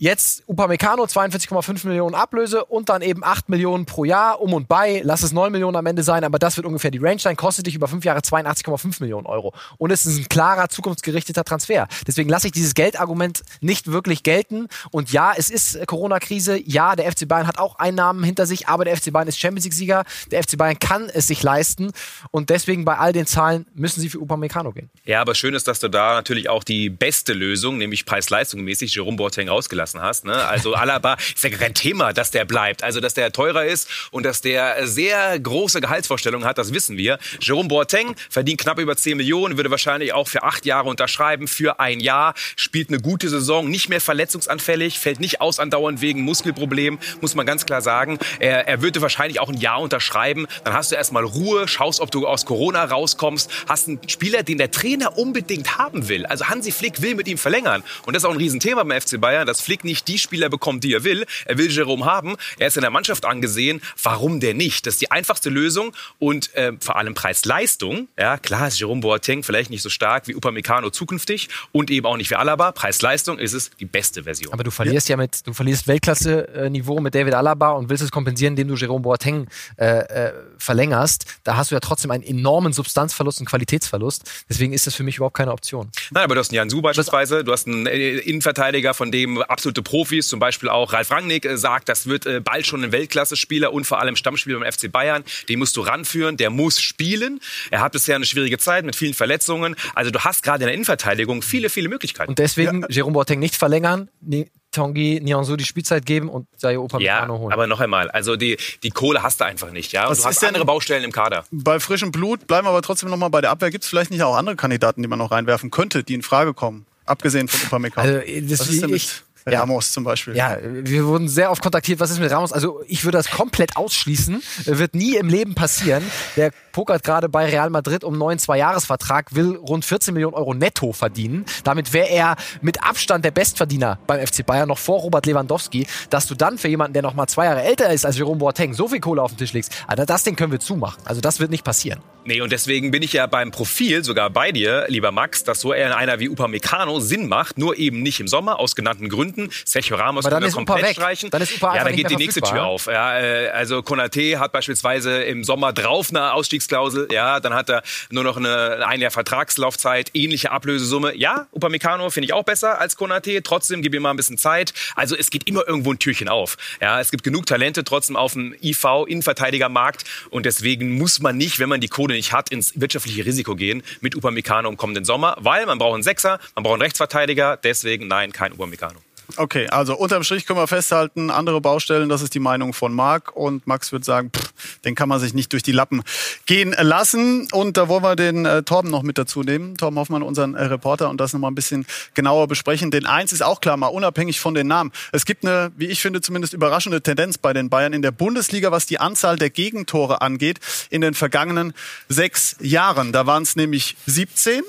Jetzt 0.00 0.44
Upamecano 0.46 1.02
42,5 1.02 1.84
Millionen 1.88 2.14
Ablöse 2.14 2.64
und 2.64 2.88
dann 2.88 3.02
eben 3.02 3.24
8 3.24 3.48
Millionen 3.48 3.84
pro 3.84 4.04
Jahr 4.04 4.40
um 4.40 4.54
und 4.54 4.68
bei. 4.68 5.00
Lass 5.04 5.24
es 5.24 5.32
9 5.32 5.50
Millionen 5.50 5.76
am 5.76 5.86
Ende 5.86 6.04
sein, 6.04 6.22
aber 6.22 6.38
das 6.38 6.56
wird 6.56 6.68
ungefähr 6.68 6.92
die 6.92 6.98
Range 6.98 7.18
sein. 7.18 7.34
Kostet 7.34 7.66
dich 7.66 7.74
über 7.74 7.88
5 7.88 8.04
Jahre 8.04 8.20
82,5 8.20 9.00
Millionen 9.00 9.26
Euro. 9.26 9.52
Und 9.76 9.90
es 9.90 10.06
ist 10.06 10.16
ein 10.16 10.28
klarer, 10.28 10.68
zukunftsgerichteter 10.68 11.42
Transfer. 11.42 11.88
Deswegen 12.06 12.30
lasse 12.30 12.46
ich 12.46 12.52
dieses 12.52 12.74
Geldargument 12.74 13.42
nicht 13.60 13.90
wirklich 13.90 14.22
gelten. 14.22 14.68
Und 14.92 15.10
ja, 15.10 15.32
es 15.36 15.50
ist 15.50 15.84
Corona-Krise. 15.88 16.60
Ja, 16.64 16.94
der 16.94 17.10
FC 17.10 17.26
Bayern 17.26 17.48
hat 17.48 17.58
auch 17.58 17.80
Einnahmen 17.80 18.22
hinter 18.22 18.46
sich, 18.46 18.68
aber 18.68 18.84
der 18.84 18.96
FC 18.96 19.12
Bayern 19.12 19.26
ist 19.26 19.40
Champions 19.40 19.64
League-Sieger. 19.64 20.04
Der 20.30 20.44
FC 20.44 20.56
Bayern 20.56 20.78
kann 20.78 21.10
es 21.12 21.26
sich 21.26 21.42
leisten. 21.42 21.90
Und 22.30 22.50
deswegen 22.50 22.84
bei 22.84 22.98
all 22.98 23.12
den 23.12 23.26
Zahlen 23.26 23.66
müssen 23.74 24.00
sie 24.00 24.10
für 24.10 24.20
Upamecano 24.20 24.70
gehen. 24.70 24.90
Ja, 25.06 25.20
aber 25.20 25.34
schön 25.34 25.54
ist, 25.54 25.66
dass 25.66 25.80
du 25.80 25.88
da 25.88 26.14
natürlich 26.14 26.48
auch 26.48 26.62
die 26.62 26.88
beste 26.88 27.32
Lösung, 27.32 27.78
nämlich 27.78 28.06
Preis-Leistung 28.06 28.60
mäßig, 28.60 28.94
Jerome 28.94 29.16
Boateng 29.16 29.48
ausgelassen 29.88 30.00
hast. 30.00 30.24
Ne? 30.24 30.34
Also 30.34 30.74
Alaba 30.74 31.16
ist 31.34 31.42
ja 31.42 31.50
kein 31.50 31.74
Thema, 31.74 32.12
dass 32.12 32.30
der 32.30 32.44
bleibt. 32.44 32.82
Also 32.82 33.00
dass 33.00 33.14
der 33.14 33.32
teurer 33.32 33.64
ist 33.64 33.88
und 34.10 34.24
dass 34.24 34.40
der 34.40 34.86
sehr 34.86 35.38
große 35.38 35.80
Gehaltsvorstellungen 35.80 36.46
hat, 36.46 36.58
das 36.58 36.72
wissen 36.72 36.96
wir. 36.96 37.18
Jerome 37.40 37.68
Boateng 37.68 38.14
verdient 38.30 38.60
knapp 38.60 38.78
über 38.78 38.96
10 38.96 39.16
Millionen, 39.16 39.56
würde 39.56 39.70
wahrscheinlich 39.70 40.12
auch 40.12 40.28
für 40.28 40.42
acht 40.42 40.66
Jahre 40.66 40.88
unterschreiben, 40.88 41.48
für 41.48 41.80
ein 41.80 42.00
Jahr, 42.00 42.34
spielt 42.56 42.88
eine 42.88 43.00
gute 43.00 43.28
Saison, 43.28 43.68
nicht 43.68 43.88
mehr 43.88 44.00
verletzungsanfällig, 44.00 44.98
fällt 44.98 45.20
nicht 45.20 45.40
aus 45.40 45.58
andauernd 45.58 46.00
wegen 46.00 46.22
Muskelproblemen, 46.22 46.98
muss 47.20 47.34
man 47.34 47.46
ganz 47.46 47.66
klar 47.66 47.82
sagen. 47.82 48.18
Er, 48.38 48.68
er 48.68 48.82
würde 48.82 49.00
wahrscheinlich 49.02 49.40
auch 49.40 49.48
ein 49.48 49.56
Jahr 49.56 49.80
unterschreiben. 49.80 50.46
Dann 50.64 50.74
hast 50.74 50.92
du 50.92 50.96
erstmal 50.96 51.24
Ruhe, 51.24 51.68
schaust, 51.68 52.00
ob 52.00 52.10
du 52.10 52.26
aus 52.26 52.44
Corona 52.44 52.84
rauskommst, 52.84 53.50
hast 53.68 53.88
einen 53.88 54.00
Spieler, 54.08 54.42
den 54.42 54.58
der 54.58 54.70
Trainer 54.70 55.16
unbedingt 55.18 55.78
haben 55.78 56.08
will. 56.08 56.26
Also 56.26 56.48
Hansi 56.48 56.72
Flick 56.72 57.02
will 57.02 57.14
mit 57.14 57.28
ihm 57.28 57.38
verlängern. 57.38 57.82
Und 58.06 58.14
das 58.14 58.22
ist 58.22 58.28
auch 58.28 58.32
ein 58.32 58.38
Riesenthema 58.38 58.82
beim 58.82 59.00
FC 59.00 59.20
Bayern, 59.20 59.46
dass 59.46 59.60
Flick 59.60 59.77
nicht 59.84 60.08
die 60.08 60.18
Spieler 60.18 60.48
bekommt, 60.48 60.84
die 60.84 60.94
er 60.94 61.04
will. 61.04 61.26
Er 61.44 61.58
will 61.58 61.70
Jerome 61.70 62.04
haben. 62.04 62.36
Er 62.58 62.68
ist 62.68 62.76
in 62.76 62.82
der 62.82 62.90
Mannschaft 62.90 63.24
angesehen. 63.24 63.80
Warum 64.02 64.40
denn 64.40 64.56
nicht? 64.56 64.86
Das 64.86 64.94
ist 64.94 65.00
die 65.00 65.10
einfachste 65.10 65.50
Lösung 65.50 65.94
und 66.18 66.54
äh, 66.54 66.72
vor 66.80 66.96
allem 66.96 67.14
Preis-Leistung. 67.14 68.08
Ja, 68.18 68.38
klar 68.38 68.68
ist 68.68 68.78
Jerome 68.78 69.00
Boateng 69.00 69.42
vielleicht 69.42 69.70
nicht 69.70 69.82
so 69.82 69.88
stark 69.88 70.28
wie 70.28 70.34
Upamecano 70.34 70.90
zukünftig 70.90 71.48
und 71.72 71.90
eben 71.90 72.06
auch 72.06 72.16
nicht 72.16 72.30
wie 72.30 72.36
Alaba. 72.36 72.72
Preis-Leistung 72.72 73.38
ist 73.38 73.52
es 73.52 73.70
die 73.78 73.84
beste 73.84 74.24
Version. 74.24 74.52
Aber 74.52 74.64
du 74.64 74.70
verlierst 74.70 75.08
ja, 75.08 75.14
ja 75.14 75.18
mit, 75.18 75.46
du 75.46 75.52
verlierst 75.52 75.86
Weltklasse-Niveau 75.86 77.00
mit 77.00 77.14
David 77.14 77.34
Alaba 77.34 77.70
und 77.72 77.88
willst 77.88 78.02
es 78.02 78.10
kompensieren, 78.10 78.52
indem 78.52 78.68
du 78.68 78.74
Jerome 78.74 79.02
Boateng 79.02 79.46
äh, 79.76 79.86
äh, 79.86 80.32
verlängerst. 80.58 81.26
Da 81.44 81.56
hast 81.56 81.70
du 81.70 81.74
ja 81.74 81.80
trotzdem 81.80 82.10
einen 82.10 82.22
enormen 82.22 82.72
Substanzverlust 82.72 83.40
und 83.40 83.46
Qualitätsverlust. 83.46 84.30
Deswegen 84.48 84.72
ist 84.72 84.86
das 84.86 84.94
für 84.94 85.02
mich 85.02 85.16
überhaupt 85.16 85.36
keine 85.36 85.52
Option. 85.52 85.90
Nein, 86.10 86.24
aber 86.24 86.34
du 86.34 86.40
hast 86.40 86.50
einen 86.50 86.56
Jan 86.56 86.70
Su 86.70 86.82
beispielsweise, 86.82 87.44
du 87.44 87.52
hast 87.52 87.66
einen 87.66 87.86
äh, 87.86 88.18
Innenverteidiger, 88.18 88.94
von 88.94 89.10
dem 89.10 89.42
absolute 89.68 89.82
Profis, 89.82 90.28
zum 90.28 90.40
Beispiel 90.40 90.68
auch 90.68 90.92
Ralf 90.92 91.10
Rangnick, 91.10 91.44
äh, 91.44 91.58
sagt, 91.58 91.88
das 91.88 92.06
wird 92.06 92.24
äh, 92.24 92.40
bald 92.40 92.66
schon 92.66 92.82
ein 92.82 92.92
Weltklasse-Spieler 92.92 93.72
und 93.72 93.84
vor 93.84 94.00
allem 94.00 94.16
Stammspieler 94.16 94.58
beim 94.58 94.72
FC 94.72 94.90
Bayern. 94.90 95.24
Den 95.48 95.58
musst 95.58 95.76
du 95.76 95.82
ranführen, 95.82 96.38
der 96.38 96.48
muss 96.50 96.80
spielen. 96.80 97.40
Er 97.70 97.80
hat 97.80 97.92
bisher 97.92 98.16
eine 98.16 98.24
schwierige 98.24 98.56
Zeit 98.58 98.86
mit 98.86 98.96
vielen 98.96 99.14
Verletzungen. 99.14 99.76
Also 99.94 100.10
du 100.10 100.20
hast 100.20 100.42
gerade 100.42 100.64
in 100.64 100.68
der 100.68 100.74
Innenverteidigung 100.74 101.42
viele, 101.42 101.68
viele 101.68 101.90
Möglichkeiten. 101.90 102.30
Und 102.30 102.38
deswegen 102.38 102.82
ja. 102.82 102.88
Jerome 102.88 103.12
Boateng 103.12 103.38
nicht 103.40 103.56
verlängern, 103.56 104.08
nee, 104.22 104.48
Tanguy 104.70 105.20
Nianzou 105.20 105.56
die 105.56 105.64
Spielzeit 105.64 106.06
geben 106.06 106.28
und 106.28 106.46
Sayo 106.56 106.84
Upamecano 106.84 107.34
ja, 107.34 107.40
holen. 107.40 107.52
aber 107.52 107.66
noch 107.66 107.80
einmal, 107.80 108.10
also 108.10 108.36
die, 108.36 108.58
die 108.82 108.90
Kohle 108.90 109.22
hast 109.22 109.40
du 109.40 109.44
einfach 109.44 109.70
nicht, 109.70 109.92
ja. 109.92 110.08
Und 110.08 110.18
du 110.18 110.24
hast 110.24 110.44
andere 110.44 110.66
Baustellen 110.66 111.04
im 111.04 111.12
Kader. 111.12 111.44
Bei 111.50 111.80
frischem 111.80 112.12
Blut 112.12 112.46
bleiben 112.46 112.66
wir 112.66 112.70
aber 112.70 112.82
trotzdem 112.82 113.08
noch 113.08 113.16
mal 113.16 113.28
bei 113.28 113.40
der 113.40 113.50
Abwehr. 113.50 113.70
Gibt 113.70 113.84
es 113.84 113.90
vielleicht 113.90 114.10
nicht 114.10 114.22
auch 114.22 114.36
andere 114.36 114.56
Kandidaten, 114.56 115.02
die 115.02 115.08
man 115.08 115.18
noch 115.18 115.30
reinwerfen 115.30 115.70
könnte, 115.70 116.04
die 116.04 116.14
in 116.14 116.22
Frage 116.22 116.52
kommen? 116.52 116.86
Abgesehen 117.08 117.48
von 117.48 117.60
Upamecano. 117.66 118.18
Also, 118.18 118.40
das 118.42 118.60
Was 118.60 118.68
ist 118.68 118.82
denn 118.82 118.94
ich, 118.94 119.06
mit 119.06 119.27
Ramos 119.46 119.92
zum 119.92 120.04
Beispiel? 120.04 120.36
Ja, 120.36 120.58
wir 120.62 121.06
wurden 121.06 121.28
sehr 121.28 121.50
oft 121.50 121.62
kontaktiert, 121.62 122.00
was 122.00 122.10
ist 122.10 122.20
mit 122.20 122.30
Ramos? 122.30 122.52
Also 122.52 122.82
ich 122.86 123.04
würde 123.04 123.18
das 123.18 123.30
komplett 123.30 123.76
ausschließen. 123.76 124.42
Wird 124.64 124.94
nie 124.94 125.16
im 125.16 125.28
Leben 125.28 125.54
passieren. 125.54 126.02
Der 126.36 126.52
pokert 126.72 127.04
gerade 127.04 127.28
bei 127.28 127.46
Real 127.46 127.70
Madrid 127.70 128.04
um 128.04 128.14
einen 128.14 128.20
neuen 128.20 128.38
Zwei-Jahres-Vertrag, 128.38 129.34
will 129.34 129.56
rund 129.56 129.84
14 129.84 130.14
Millionen 130.14 130.34
Euro 130.34 130.54
netto 130.54 130.92
verdienen. 130.92 131.44
Damit 131.64 131.92
wäre 131.92 132.08
er 132.08 132.36
mit 132.60 132.82
Abstand 132.84 133.24
der 133.24 133.30
Bestverdiener 133.30 133.98
beim 134.06 134.24
FC 134.24 134.44
Bayern, 134.44 134.68
noch 134.68 134.78
vor 134.78 135.00
Robert 135.00 135.26
Lewandowski. 135.26 135.86
Dass 136.10 136.26
du 136.26 136.34
dann 136.34 136.58
für 136.58 136.68
jemanden, 136.68 136.92
der 136.92 137.02
noch 137.02 137.14
mal 137.14 137.26
zwei 137.26 137.46
Jahre 137.46 137.62
älter 137.62 137.90
ist 137.90 138.06
als 138.06 138.16
Jerome 138.16 138.38
Boateng, 138.38 138.74
so 138.74 138.88
viel 138.88 139.00
Kohle 139.00 139.22
auf 139.22 139.32
den 139.32 139.38
Tisch 139.38 139.52
legst, 139.52 139.72
also 139.86 140.04
das 140.04 140.24
Ding 140.24 140.36
können 140.36 140.52
wir 140.52 140.60
zumachen. 140.60 141.02
Also 141.04 141.20
das 141.20 141.40
wird 141.40 141.50
nicht 141.50 141.64
passieren. 141.64 142.00
Nee, 142.24 142.42
und 142.42 142.52
deswegen 142.52 142.90
bin 142.90 143.02
ich 143.02 143.14
ja 143.14 143.26
beim 143.26 143.50
Profil 143.50 144.04
sogar 144.04 144.28
bei 144.28 144.52
dir, 144.52 144.84
lieber 144.88 145.12
Max, 145.12 145.44
dass 145.44 145.60
so 145.60 145.72
eher 145.72 145.96
einer 145.96 146.20
wie 146.20 146.28
Upamecano 146.28 147.00
Sinn 147.00 147.26
macht, 147.26 147.56
nur 147.56 147.78
eben 147.78 148.02
nicht 148.02 148.20
im 148.20 148.28
Sommer, 148.28 148.58
aus 148.58 148.76
genannten 148.76 149.08
Gründen. 149.08 149.27
Sergio 149.64 149.96
Ramos 149.96 150.24
können 150.24 150.44
wir 150.44 150.52
komplett 150.52 150.82
weg. 150.82 150.92
streichen. 150.96 151.30
Dann 151.30 151.42
ist 151.42 151.56
Upa 151.56 151.76
ja, 151.76 151.84
dann 151.84 151.94
geht 151.94 152.10
die 152.10 152.16
nächste 152.16 152.40
Tür 152.40 152.64
auf. 152.64 152.86
Ja, 152.86 153.18
äh, 153.18 153.48
also 153.50 153.82
Konate 153.82 154.38
hat 154.38 154.52
beispielsweise 154.52 155.22
im 155.22 155.44
Sommer 155.44 155.72
drauf 155.72 156.10
eine 156.10 156.32
Ausstiegsklausel. 156.32 157.08
Ja, 157.10 157.40
dann 157.40 157.54
hat 157.54 157.70
er 157.70 157.82
nur 158.10 158.24
noch 158.24 158.36
eine 158.36 158.86
ein 158.86 159.00
Jahr 159.00 159.10
Vertragslaufzeit, 159.10 160.10
ähnliche 160.14 160.50
Ablösesumme. 160.50 161.16
Ja, 161.16 161.46
Upamecano 161.52 162.10
finde 162.10 162.26
ich 162.26 162.32
auch 162.32 162.44
besser 162.44 162.80
als 162.80 162.96
Konate. 162.96 163.42
Trotzdem 163.42 163.82
gib 163.82 163.94
ihm 163.94 164.02
mal 164.02 164.10
ein 164.10 164.16
bisschen 164.16 164.38
Zeit. 164.38 164.72
Also 164.94 165.16
es 165.16 165.30
geht 165.30 165.48
immer 165.48 165.66
irgendwo 165.66 165.92
ein 165.92 165.98
Türchen 165.98 166.28
auf. 166.28 166.56
Ja, 166.80 167.00
es 167.00 167.10
gibt 167.10 167.24
genug 167.24 167.46
Talente 167.46 167.84
trotzdem 167.84 168.16
auf 168.16 168.32
dem 168.32 168.54
IV 168.62 168.84
Innenverteidigermarkt 169.06 170.04
und 170.30 170.46
deswegen 170.46 170.96
muss 170.98 171.20
man 171.20 171.36
nicht, 171.36 171.58
wenn 171.58 171.68
man 171.68 171.80
die 171.80 171.88
Kohle 171.88 172.14
nicht 172.14 172.32
hat, 172.32 172.50
ins 172.50 172.78
wirtschaftliche 172.80 173.24
Risiko 173.24 173.54
gehen 173.54 173.82
mit 174.00 174.16
Upamecano 174.16 174.68
im 174.68 174.76
kommenden 174.76 175.04
Sommer, 175.04 175.36
weil 175.40 175.66
man 175.66 175.78
braucht 175.78 175.94
einen 175.94 176.02
Sechser, 176.02 176.38
man 176.54 176.62
braucht 176.64 176.74
einen 176.74 176.82
Rechtsverteidiger. 176.82 177.56
Deswegen 177.56 178.08
nein, 178.08 178.32
kein 178.32 178.52
Upamecano. 178.52 179.00
Okay, 179.36 179.68
also 179.68 179.94
unterm 179.94 180.22
Strich 180.22 180.46
können 180.46 180.58
wir 180.58 180.66
festhalten, 180.66 181.30
andere 181.30 181.60
Baustellen, 181.60 182.08
das 182.08 182.22
ist 182.22 182.34
die 182.34 182.38
Meinung 182.38 182.72
von 182.72 182.94
Marc. 182.94 183.36
Und 183.36 183.66
Max 183.66 183.92
wird 183.92 184.04
sagen, 184.04 184.30
pff, 184.34 184.52
den 184.84 184.94
kann 184.94 185.08
man 185.08 185.20
sich 185.20 185.34
nicht 185.34 185.52
durch 185.52 185.62
die 185.62 185.72
Lappen 185.72 186.02
gehen 186.46 186.74
lassen. 186.78 187.46
Und 187.52 187.76
da 187.76 187.88
wollen 187.88 188.02
wir 188.02 188.16
den 188.16 188.46
äh, 188.46 188.62
Torben 188.62 188.90
noch 188.90 189.02
mit 189.02 189.18
dazu 189.18 189.42
nehmen. 189.42 189.76
Torben 189.76 189.98
Hoffmann, 189.98 190.22
unseren 190.22 190.54
äh, 190.54 190.64
Reporter, 190.64 191.10
und 191.10 191.20
das 191.20 191.34
nochmal 191.34 191.50
ein 191.50 191.54
bisschen 191.54 191.86
genauer 192.14 192.48
besprechen. 192.48 192.90
Denn 192.90 193.04
eins 193.04 193.32
ist 193.32 193.42
auch 193.42 193.60
klar, 193.60 193.76
mal 193.76 193.88
unabhängig 193.88 194.40
von 194.40 194.54
den 194.54 194.66
Namen. 194.66 194.92
Es 195.12 195.26
gibt 195.26 195.44
eine, 195.44 195.72
wie 195.76 195.86
ich 195.86 196.00
finde, 196.00 196.22
zumindest 196.22 196.54
überraschende 196.54 197.02
Tendenz 197.02 197.36
bei 197.36 197.52
den 197.52 197.68
Bayern 197.68 197.92
in 197.92 198.00
der 198.00 198.12
Bundesliga, 198.12 198.72
was 198.72 198.86
die 198.86 198.98
Anzahl 198.98 199.36
der 199.36 199.50
Gegentore 199.50 200.22
angeht 200.22 200.58
in 200.88 201.02
den 201.02 201.12
vergangenen 201.12 201.74
sechs 202.08 202.56
Jahren. 202.60 203.12
Da 203.12 203.26
waren 203.26 203.42
es 203.42 203.56
nämlich 203.56 203.96
17, 204.06 204.62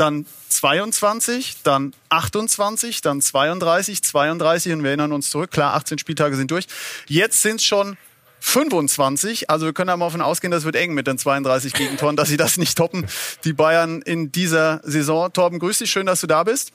dann 0.00 0.26
22, 0.48 1.62
dann 1.62 1.94
28, 2.08 3.00
dann 3.00 3.20
32, 3.20 4.02
32 4.02 4.72
und 4.72 4.82
wir 4.82 4.90
erinnern 4.90 5.12
uns 5.12 5.30
zurück. 5.30 5.50
Klar, 5.50 5.74
18 5.74 5.98
Spieltage 5.98 6.36
sind 6.36 6.50
durch. 6.50 6.66
Jetzt 7.06 7.42
sind 7.42 7.56
es 7.56 7.64
schon 7.64 7.96
25. 8.40 9.50
Also 9.50 9.66
wir 9.66 9.72
können 9.72 9.88
da 9.88 9.96
mal 9.96 10.06
davon 10.06 10.22
ausgehen, 10.22 10.50
das 10.50 10.64
wird 10.64 10.76
eng 10.76 10.94
mit 10.94 11.06
den 11.06 11.18
32 11.18 11.72
Gegentoren, 11.72 12.16
dass 12.16 12.28
sie 12.28 12.36
das 12.36 12.56
nicht 12.56 12.78
toppen, 12.78 13.06
die 13.44 13.52
Bayern 13.52 14.02
in 14.02 14.32
dieser 14.32 14.80
Saison. 14.84 15.32
Torben, 15.32 15.58
grüß 15.58 15.78
dich, 15.78 15.90
schön, 15.90 16.06
dass 16.06 16.20
du 16.20 16.26
da 16.26 16.44
bist. 16.44 16.72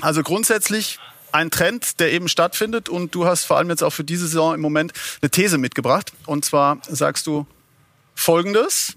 Also 0.00 0.22
grundsätzlich 0.22 0.98
ein 1.32 1.50
Trend, 1.50 2.00
der 2.00 2.12
eben 2.12 2.28
stattfindet 2.28 2.88
und 2.88 3.14
du 3.14 3.26
hast 3.26 3.44
vor 3.44 3.56
allem 3.56 3.70
jetzt 3.70 3.82
auch 3.82 3.92
für 3.92 4.04
diese 4.04 4.26
Saison 4.26 4.54
im 4.54 4.60
Moment 4.60 4.92
eine 5.20 5.30
These 5.30 5.58
mitgebracht. 5.58 6.12
Und 6.26 6.44
zwar 6.44 6.78
sagst 6.88 7.26
du 7.26 7.46
Folgendes 8.14 8.96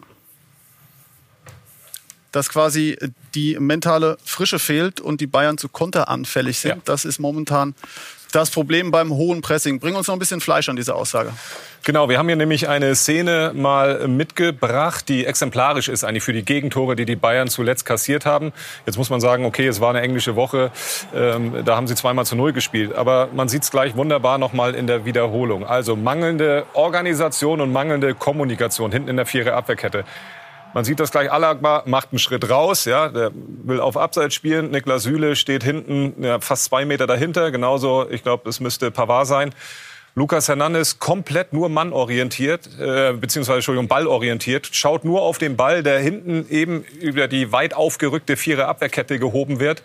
dass 2.34 2.50
quasi 2.50 2.98
die 3.36 3.58
mentale 3.60 4.18
Frische 4.24 4.60
fehlt 4.60 5.00
und 5.00 5.22
die 5.22 5.28
Bayern 5.28 5.58
zu 5.58 5.70
konteranfällig 5.70 6.60
sind. 6.60 6.70
Ja. 6.70 6.78
Das 6.86 7.06
ist 7.06 7.20
momentan 7.20 7.76
das 8.34 8.50
Problem 8.50 8.92
beim 8.92 9.12
hohen 9.12 9.42
Pressing. 9.42 9.80
Bring 9.80 9.96
uns 9.96 10.08
noch 10.08 10.16
ein 10.16 10.20
bisschen 10.20 10.42
Fleisch 10.42 10.68
an 10.68 10.76
diese 10.76 10.96
Aussage. 10.96 11.32
Genau, 11.84 12.10
wir 12.10 12.18
haben 12.18 12.28
hier 12.28 12.38
nämlich 12.38 12.70
eine 12.70 12.96
Szene 12.96 13.52
mal 13.54 14.08
mitgebracht, 14.08 15.08
die 15.10 15.26
exemplarisch 15.26 15.90
ist 15.90 16.04
eigentlich 16.04 16.24
für 16.24 16.34
die 16.34 16.44
Gegentore, 16.44 16.96
die 16.96 17.06
die 17.06 17.18
Bayern 17.18 17.50
zuletzt 17.50 17.86
kassiert 17.86 18.26
haben. 18.26 18.54
Jetzt 18.86 18.98
muss 18.98 19.10
man 19.10 19.20
sagen, 19.20 19.46
okay, 19.46 19.68
es 19.68 19.82
war 19.82 19.90
eine 19.90 20.02
englische 20.02 20.36
Woche, 20.36 20.72
ähm, 21.14 21.64
da 21.66 21.76
haben 21.76 21.88
sie 21.88 21.96
zweimal 21.96 22.26
zu 22.26 22.36
null 22.36 22.54
gespielt. 22.54 22.96
Aber 22.96 23.30
man 23.34 23.50
sieht 23.50 23.64
es 23.64 23.72
gleich 23.72 23.96
wunderbar 23.96 24.38
nochmal 24.38 24.76
in 24.76 24.88
der 24.88 25.06
Wiederholung. 25.06 25.66
Also 25.66 25.96
mangelnde 25.96 26.66
Organisation 26.74 27.60
und 27.60 27.72
mangelnde 27.72 28.16
Kommunikation 28.16 28.92
hinten 28.92 29.10
in 29.10 29.18
der 29.18 29.26
Vierer 29.26 29.54
Abwehrkette. 29.56 30.06
Man 30.74 30.84
sieht 30.86 31.00
das 31.00 31.12
gleich, 31.12 31.32
Alagba 31.32 31.84
macht 31.86 32.10
einen 32.12 32.20
Schritt 32.20 32.50
raus, 32.50 32.86
ja, 32.86 33.10
der 33.10 33.32
will 33.34 33.80
auf 33.80 33.96
Abseits 33.96 34.34
spielen. 34.34 34.72
Niklas 34.72 35.04
Süle 35.04 35.36
steht 35.36 35.64
hinten, 35.64 36.24
ja, 36.24 36.40
fast 36.40 36.66
zwei 36.66 36.84
Meter 36.86 37.06
dahinter. 37.06 37.52
Genauso, 37.52 38.10
ich 38.10 38.24
glaube, 38.24 38.44
das 38.46 38.60
müsste 38.60 38.90
Pavard 38.90 39.28
sein. 39.28 39.54
Lukas 40.16 40.48
Hernandez 40.48 41.00
komplett 41.00 41.54
nur 41.54 41.70
mannorientiert, 41.70 42.70
äh, 42.80 43.14
beziehungsweise 43.14 43.58
Entschuldigung, 43.58 43.88
ballorientiert, 43.88 44.70
schaut 44.72 45.06
nur 45.06 45.24
auf 45.24 45.40
den 45.40 45.56
Ball, 45.56 45.82
der 45.82 45.98
hinten 46.00 46.46
eben 46.52 46.84
über 47.02 47.28
die 47.28 47.52
weit 47.52 47.74
aufgerückte 47.74 48.38
Vierer 48.38 48.68
Abwehrkette 48.68 49.18
gehoben 49.18 49.60
wird. 49.60 49.82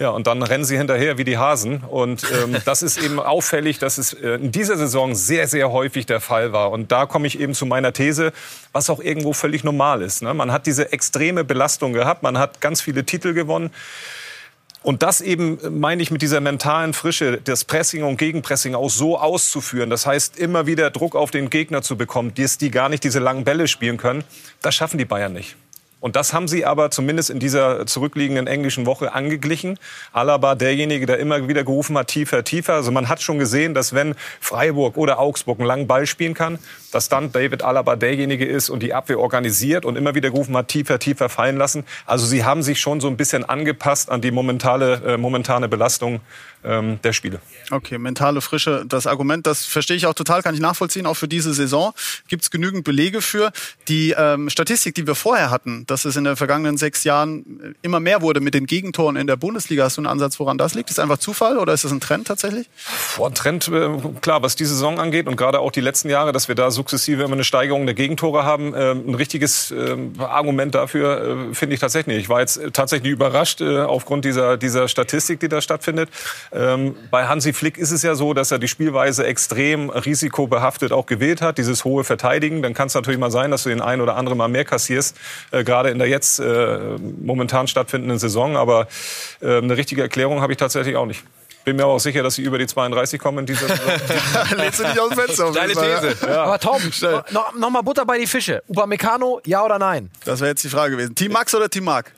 Ja, 0.00 0.10
und 0.10 0.26
dann 0.26 0.42
rennen 0.42 0.64
sie 0.64 0.76
hinterher 0.76 1.16
wie 1.16 1.22
die 1.22 1.38
Hasen. 1.38 1.84
Und 1.84 2.24
ähm, 2.24 2.56
das 2.64 2.82
ist 2.82 3.00
eben 3.00 3.20
auffällig, 3.20 3.78
dass 3.78 3.98
es 3.98 4.14
äh, 4.14 4.30
in 4.30 4.50
dieser 4.50 4.76
Saison 4.76 5.14
sehr, 5.14 5.46
sehr 5.46 5.70
häufig 5.70 6.06
der 6.06 6.20
Fall 6.20 6.52
war. 6.52 6.72
Und 6.72 6.90
da 6.90 7.06
komme 7.06 7.28
ich 7.28 7.38
eben 7.38 7.54
zu 7.54 7.64
meiner 7.64 7.92
These, 7.92 8.32
was 8.72 8.90
auch 8.90 8.98
irgendwo 8.98 9.32
völlig 9.32 9.62
normal 9.62 10.02
ist. 10.02 10.22
Ne? 10.22 10.34
Man 10.34 10.50
hat 10.50 10.66
diese 10.66 10.90
extreme 10.90 11.44
Belastung 11.44 11.92
gehabt, 11.92 12.24
man 12.24 12.36
hat 12.36 12.60
ganz 12.60 12.80
viele 12.80 13.04
Titel 13.04 13.32
gewonnen. 13.32 13.70
Und 14.88 15.02
das 15.02 15.20
eben, 15.20 15.60
äh, 15.60 15.68
meine 15.68 16.00
ich, 16.00 16.10
mit 16.10 16.22
dieser 16.22 16.40
mentalen 16.40 16.94
Frische, 16.94 17.42
das 17.44 17.66
Pressing 17.66 18.04
und 18.04 18.16
Gegenpressing 18.16 18.74
auch 18.74 18.88
so 18.88 19.18
auszuführen. 19.18 19.90
Das 19.90 20.06
heißt, 20.06 20.38
immer 20.38 20.66
wieder 20.66 20.90
Druck 20.90 21.14
auf 21.14 21.30
den 21.30 21.50
Gegner 21.50 21.82
zu 21.82 21.98
bekommen, 21.98 22.32
dass 22.34 22.56
die 22.56 22.70
gar 22.70 22.88
nicht 22.88 23.04
diese 23.04 23.18
langen 23.18 23.44
Bälle 23.44 23.68
spielen 23.68 23.98
können. 23.98 24.24
Das 24.62 24.74
schaffen 24.74 24.96
die 24.96 25.04
Bayern 25.04 25.34
nicht. 25.34 25.56
Und 26.00 26.14
das 26.14 26.32
haben 26.32 26.46
sie 26.46 26.64
aber 26.64 26.90
zumindest 26.90 27.30
in 27.30 27.40
dieser 27.40 27.86
zurückliegenden 27.86 28.46
englischen 28.46 28.86
Woche 28.86 29.12
angeglichen. 29.12 29.78
Alaba, 30.12 30.54
derjenige, 30.54 31.06
der 31.06 31.18
immer 31.18 31.48
wieder 31.48 31.64
gerufen 31.64 31.98
hat, 31.98 32.08
tiefer, 32.08 32.44
tiefer. 32.44 32.74
Also 32.74 32.92
man 32.92 33.08
hat 33.08 33.20
schon 33.20 33.38
gesehen, 33.38 33.74
dass 33.74 33.94
wenn 33.94 34.14
Freiburg 34.40 34.96
oder 34.96 35.18
Augsburg 35.18 35.58
einen 35.58 35.66
langen 35.66 35.86
Ball 35.86 36.06
spielen 36.06 36.34
kann, 36.34 36.58
dass 36.92 37.08
dann 37.08 37.32
David 37.32 37.62
Alaba 37.62 37.96
derjenige 37.96 38.46
ist 38.46 38.70
und 38.70 38.82
die 38.82 38.94
Abwehr 38.94 39.18
organisiert 39.18 39.84
und 39.84 39.96
immer 39.96 40.14
wieder 40.14 40.30
gerufen 40.30 40.56
hat, 40.56 40.68
tiefer, 40.68 40.98
tiefer 40.98 41.28
fallen 41.28 41.56
lassen. 41.56 41.84
Also 42.06 42.26
sie 42.26 42.44
haben 42.44 42.62
sich 42.62 42.80
schon 42.80 43.00
so 43.00 43.08
ein 43.08 43.16
bisschen 43.16 43.44
angepasst 43.44 44.10
an 44.10 44.20
die 44.20 44.30
momentane, 44.30 45.02
äh, 45.04 45.16
momentane 45.16 45.68
Belastung 45.68 46.20
ähm, 46.64 47.00
der 47.02 47.12
Spiele. 47.12 47.40
Okay, 47.70 47.98
mentale 47.98 48.40
Frische, 48.40 48.84
das 48.86 49.06
Argument, 49.06 49.46
das 49.46 49.64
verstehe 49.64 49.96
ich 49.96 50.06
auch 50.06 50.14
total, 50.14 50.42
kann 50.42 50.54
ich 50.54 50.60
nachvollziehen, 50.60 51.06
auch 51.06 51.14
für 51.14 51.28
diese 51.28 51.54
Saison 51.54 51.92
gibt 52.28 52.42
es 52.42 52.50
genügend 52.50 52.84
Belege 52.84 53.22
für. 53.22 53.52
Die 53.88 54.14
ähm, 54.16 54.50
Statistik, 54.50 54.94
die 54.94 55.06
wir 55.06 55.14
vorher 55.14 55.50
hatten, 55.50 55.84
dass 55.90 56.04
es 56.04 56.16
in 56.16 56.24
den 56.24 56.36
vergangenen 56.36 56.76
sechs 56.76 57.04
Jahren 57.04 57.74
immer 57.82 58.00
mehr 58.00 58.22
wurde 58.22 58.40
mit 58.40 58.54
den 58.54 58.66
Gegentoren 58.66 59.16
in 59.16 59.26
der 59.26 59.36
Bundesliga, 59.36 59.84
hast 59.84 59.96
du 59.96 60.00
einen 60.00 60.06
Ansatz, 60.06 60.38
woran 60.38 60.58
das 60.58 60.74
liegt? 60.74 60.90
Ist 60.90 60.98
das 60.98 61.02
einfach 61.02 61.18
Zufall 61.18 61.58
oder 61.58 61.72
ist 61.72 61.84
das 61.84 61.92
ein 61.92 62.00
Trend 62.00 62.26
tatsächlich? 62.26 62.68
Ein 63.22 63.34
Trend, 63.34 63.68
äh, 63.68 63.88
klar, 64.20 64.42
was 64.42 64.56
die 64.56 64.64
Saison 64.64 64.98
angeht 64.98 65.26
und 65.26 65.36
gerade 65.36 65.60
auch 65.60 65.72
die 65.72 65.80
letzten 65.80 66.10
Jahre, 66.10 66.32
dass 66.32 66.48
wir 66.48 66.54
da 66.54 66.70
sukzessive 66.70 67.22
immer 67.22 67.34
eine 67.34 67.44
Steigerung 67.44 67.86
der 67.86 67.94
Gegentore 67.94 68.44
haben, 68.44 68.74
äh, 68.74 68.92
ein 68.92 69.14
richtiges 69.14 69.70
äh, 69.70 69.96
Argument 70.18 70.74
dafür 70.74 71.50
äh, 71.50 71.54
finde 71.54 71.74
ich 71.74 71.80
tatsächlich 71.80 72.16
nicht. 72.16 72.24
Ich 72.24 72.28
war 72.28 72.40
jetzt 72.40 72.56
äh, 72.56 72.70
tatsächlich 72.70 73.12
überrascht 73.12 73.62
aufgrund 73.62 74.24
dieser, 74.24 74.56
dieser 74.56 74.88
Statistik, 74.88 75.40
die 75.40 75.48
da 75.48 75.60
stattfindet. 75.60 76.10
Ähm, 76.52 76.94
bei 77.10 77.26
Hansi 77.26 77.52
Flick 77.52 77.78
ist 77.78 77.90
es 77.90 78.02
ja 78.02 78.14
so, 78.14 78.34
dass 78.34 78.50
er 78.50 78.58
die 78.58 78.68
Spielweise 78.68 79.26
extrem 79.26 79.90
risikobehaftet 79.90 80.92
auch 80.92 81.06
gewählt 81.06 81.42
hat, 81.42 81.58
dieses 81.58 81.84
hohe 81.84 82.04
Verteidigen. 82.04 82.62
Dann 82.62 82.74
kann 82.74 82.88
es 82.88 82.94
natürlich 82.94 83.18
mal 83.18 83.30
sein, 83.30 83.50
dass 83.50 83.64
du 83.64 83.68
den 83.68 83.80
einen 83.80 84.00
oder 84.00 84.16
anderen 84.16 84.38
mal 84.38 84.48
mehr 84.48 84.64
kassierst, 84.64 85.16
äh, 85.50 85.64
gerade 85.78 85.90
in 85.90 85.98
der 85.98 86.08
jetzt 86.08 86.40
äh, 86.40 86.96
momentan 87.22 87.68
stattfindenden 87.68 88.18
Saison. 88.18 88.56
Aber 88.56 88.88
äh, 89.40 89.58
eine 89.58 89.76
richtige 89.76 90.02
Erklärung 90.02 90.40
habe 90.40 90.52
ich 90.52 90.58
tatsächlich 90.58 90.96
auch 90.96 91.06
nicht. 91.06 91.22
Bin 91.64 91.76
mir 91.76 91.84
aber 91.84 91.92
auch 91.92 92.00
sicher, 92.00 92.22
dass 92.22 92.36
sie 92.36 92.42
über 92.42 92.58
die 92.58 92.66
32 92.66 93.20
kommen 93.20 93.38
in 93.38 93.46
dieser 93.46 93.68
Saison. 93.68 94.56
Lädst 94.56 94.80
du 94.80 94.84
dich 94.84 95.00
aus 95.00 95.10
dem 95.10 95.18
Fenster? 95.18 95.52
Deine 95.52 95.74
Fall, 95.74 96.00
These. 96.00 96.26
Ja. 96.26 96.44
Aber 96.44 96.58
Tom, 96.58 96.80
noch, 97.30 97.54
noch 97.54 97.70
mal 97.70 97.82
Butter 97.82 98.06
bei 98.06 98.18
die 98.18 98.26
Fische. 98.26 98.62
Upamecano, 98.68 99.40
ja 99.44 99.64
oder 99.64 99.78
nein? 99.78 100.10
Das 100.24 100.40
wäre 100.40 100.50
jetzt 100.50 100.64
die 100.64 100.68
Frage 100.68 100.92
gewesen. 100.92 101.14
Team 101.14 101.32
Max 101.32 101.54
oder 101.54 101.68
Team 101.68 101.84
Marc? 101.84 102.12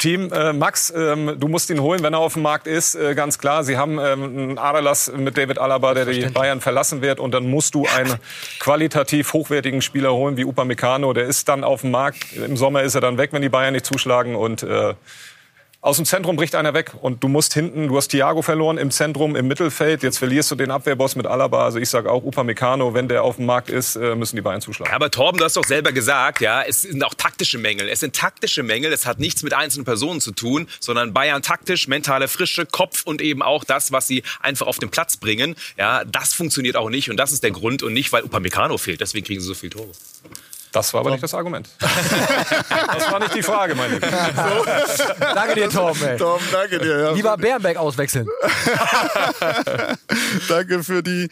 Team 0.00 0.32
äh, 0.32 0.54
Max, 0.54 0.90
ähm, 0.96 1.36
du 1.38 1.46
musst 1.46 1.68
ihn 1.68 1.80
holen, 1.80 2.02
wenn 2.02 2.14
er 2.14 2.20
auf 2.20 2.32
dem 2.32 2.42
Markt 2.42 2.66
ist, 2.66 2.94
äh, 2.94 3.14
ganz 3.14 3.38
klar. 3.38 3.64
Sie 3.64 3.76
haben 3.76 3.98
ähm, 3.98 4.22
einen 4.24 4.58
Aderlass 4.58 5.12
mit 5.14 5.36
David 5.36 5.58
Alaba, 5.58 5.92
der 5.92 6.06
die 6.06 6.26
Bayern 6.26 6.62
verlassen 6.62 7.02
wird. 7.02 7.20
Und 7.20 7.32
dann 7.32 7.50
musst 7.50 7.74
du 7.74 7.86
einen 7.86 8.16
qualitativ 8.60 9.34
hochwertigen 9.34 9.82
Spieler 9.82 10.14
holen 10.14 10.38
wie 10.38 10.46
Upamecano. 10.46 11.12
Der 11.12 11.24
ist 11.24 11.50
dann 11.50 11.64
auf 11.64 11.82
dem 11.82 11.90
Markt. 11.90 12.32
Im 12.32 12.56
Sommer 12.56 12.82
ist 12.82 12.94
er 12.94 13.02
dann 13.02 13.18
weg, 13.18 13.34
wenn 13.34 13.42
die 13.42 13.50
Bayern 13.50 13.74
nicht 13.74 13.84
zuschlagen. 13.84 14.36
Und 14.36 14.62
äh, 14.62 14.94
aus 15.82 15.96
dem 15.96 16.04
Zentrum 16.04 16.36
bricht 16.36 16.54
einer 16.54 16.74
weg 16.74 16.92
und 17.00 17.24
du 17.24 17.28
musst 17.28 17.54
hinten, 17.54 17.88
du 17.88 17.96
hast 17.96 18.08
Thiago 18.08 18.42
verloren 18.42 18.76
im 18.76 18.90
Zentrum, 18.90 19.34
im 19.34 19.48
Mittelfeld. 19.48 20.02
Jetzt 20.02 20.18
verlierst 20.18 20.50
du 20.50 20.54
den 20.54 20.70
Abwehrboss 20.70 21.16
mit 21.16 21.26
Alaba. 21.26 21.64
Also 21.64 21.78
ich 21.78 21.88
sage 21.88 22.10
auch 22.10 22.22
Upamecano, 22.22 22.92
wenn 22.92 23.08
der 23.08 23.22
auf 23.22 23.36
dem 23.36 23.46
Markt 23.46 23.70
ist, 23.70 23.96
äh, 23.96 24.14
müssen 24.14 24.36
die 24.36 24.42
Bayern 24.42 24.60
zuschlagen. 24.60 24.92
Aber 24.92 25.10
Torben, 25.10 25.38
du 25.38 25.44
hast 25.44 25.56
doch 25.56 25.64
selber 25.64 25.92
gesagt, 25.92 26.42
ja, 26.42 26.62
es 26.62 26.82
sind 26.82 27.02
auch 27.02 27.14
taktische 27.14 27.56
Mängel. 27.56 27.88
Es 27.88 28.00
sind 28.00 28.14
taktische 28.14 28.62
Mängel. 28.62 28.92
Es 28.92 29.06
hat 29.06 29.20
nichts 29.20 29.42
mit 29.42 29.54
einzelnen 29.54 29.86
Personen 29.86 30.20
zu 30.20 30.32
tun, 30.32 30.68
sondern 30.80 31.14
Bayern 31.14 31.40
taktisch, 31.40 31.88
mentale 31.88 32.28
Frische, 32.28 32.66
Kopf 32.66 33.04
und 33.06 33.22
eben 33.22 33.40
auch 33.40 33.64
das, 33.64 33.90
was 33.90 34.06
sie 34.06 34.22
einfach 34.40 34.66
auf 34.66 34.78
den 34.78 34.90
Platz 34.90 35.16
bringen. 35.16 35.56
Ja, 35.78 36.04
das 36.04 36.34
funktioniert 36.34 36.76
auch 36.76 36.90
nicht 36.90 37.10
und 37.10 37.16
das 37.16 37.32
ist 37.32 37.42
der 37.42 37.52
Grund 37.52 37.82
und 37.82 37.94
nicht, 37.94 38.12
weil 38.12 38.22
Upamecano 38.22 38.76
fehlt. 38.76 39.00
Deswegen 39.00 39.24
kriegen 39.24 39.40
sie 39.40 39.46
so 39.46 39.54
viele 39.54 39.70
Tore. 39.70 39.88
Das 40.72 40.94
war 40.94 41.00
aber 41.00 41.10
nicht 41.10 41.22
das 41.22 41.34
Argument. 41.34 41.68
das 41.78 43.10
war 43.10 43.18
nicht 43.18 43.34
die 43.34 43.42
Frage, 43.42 43.74
mein 43.74 43.92
Lieber. 43.92 44.06
Danke 45.18 45.54
dir, 45.54 45.68
Tom. 45.68 45.96
Ey. 46.02 46.16
Tom, 46.16 46.40
danke 46.52 46.78
dir. 46.78 46.98
Ja. 46.98 47.12
Lieber 47.12 47.36
Bärenberg 47.36 47.76
auswechseln. 47.76 48.26
Danke 50.48 50.84
für 50.84 51.02
die 51.02 51.28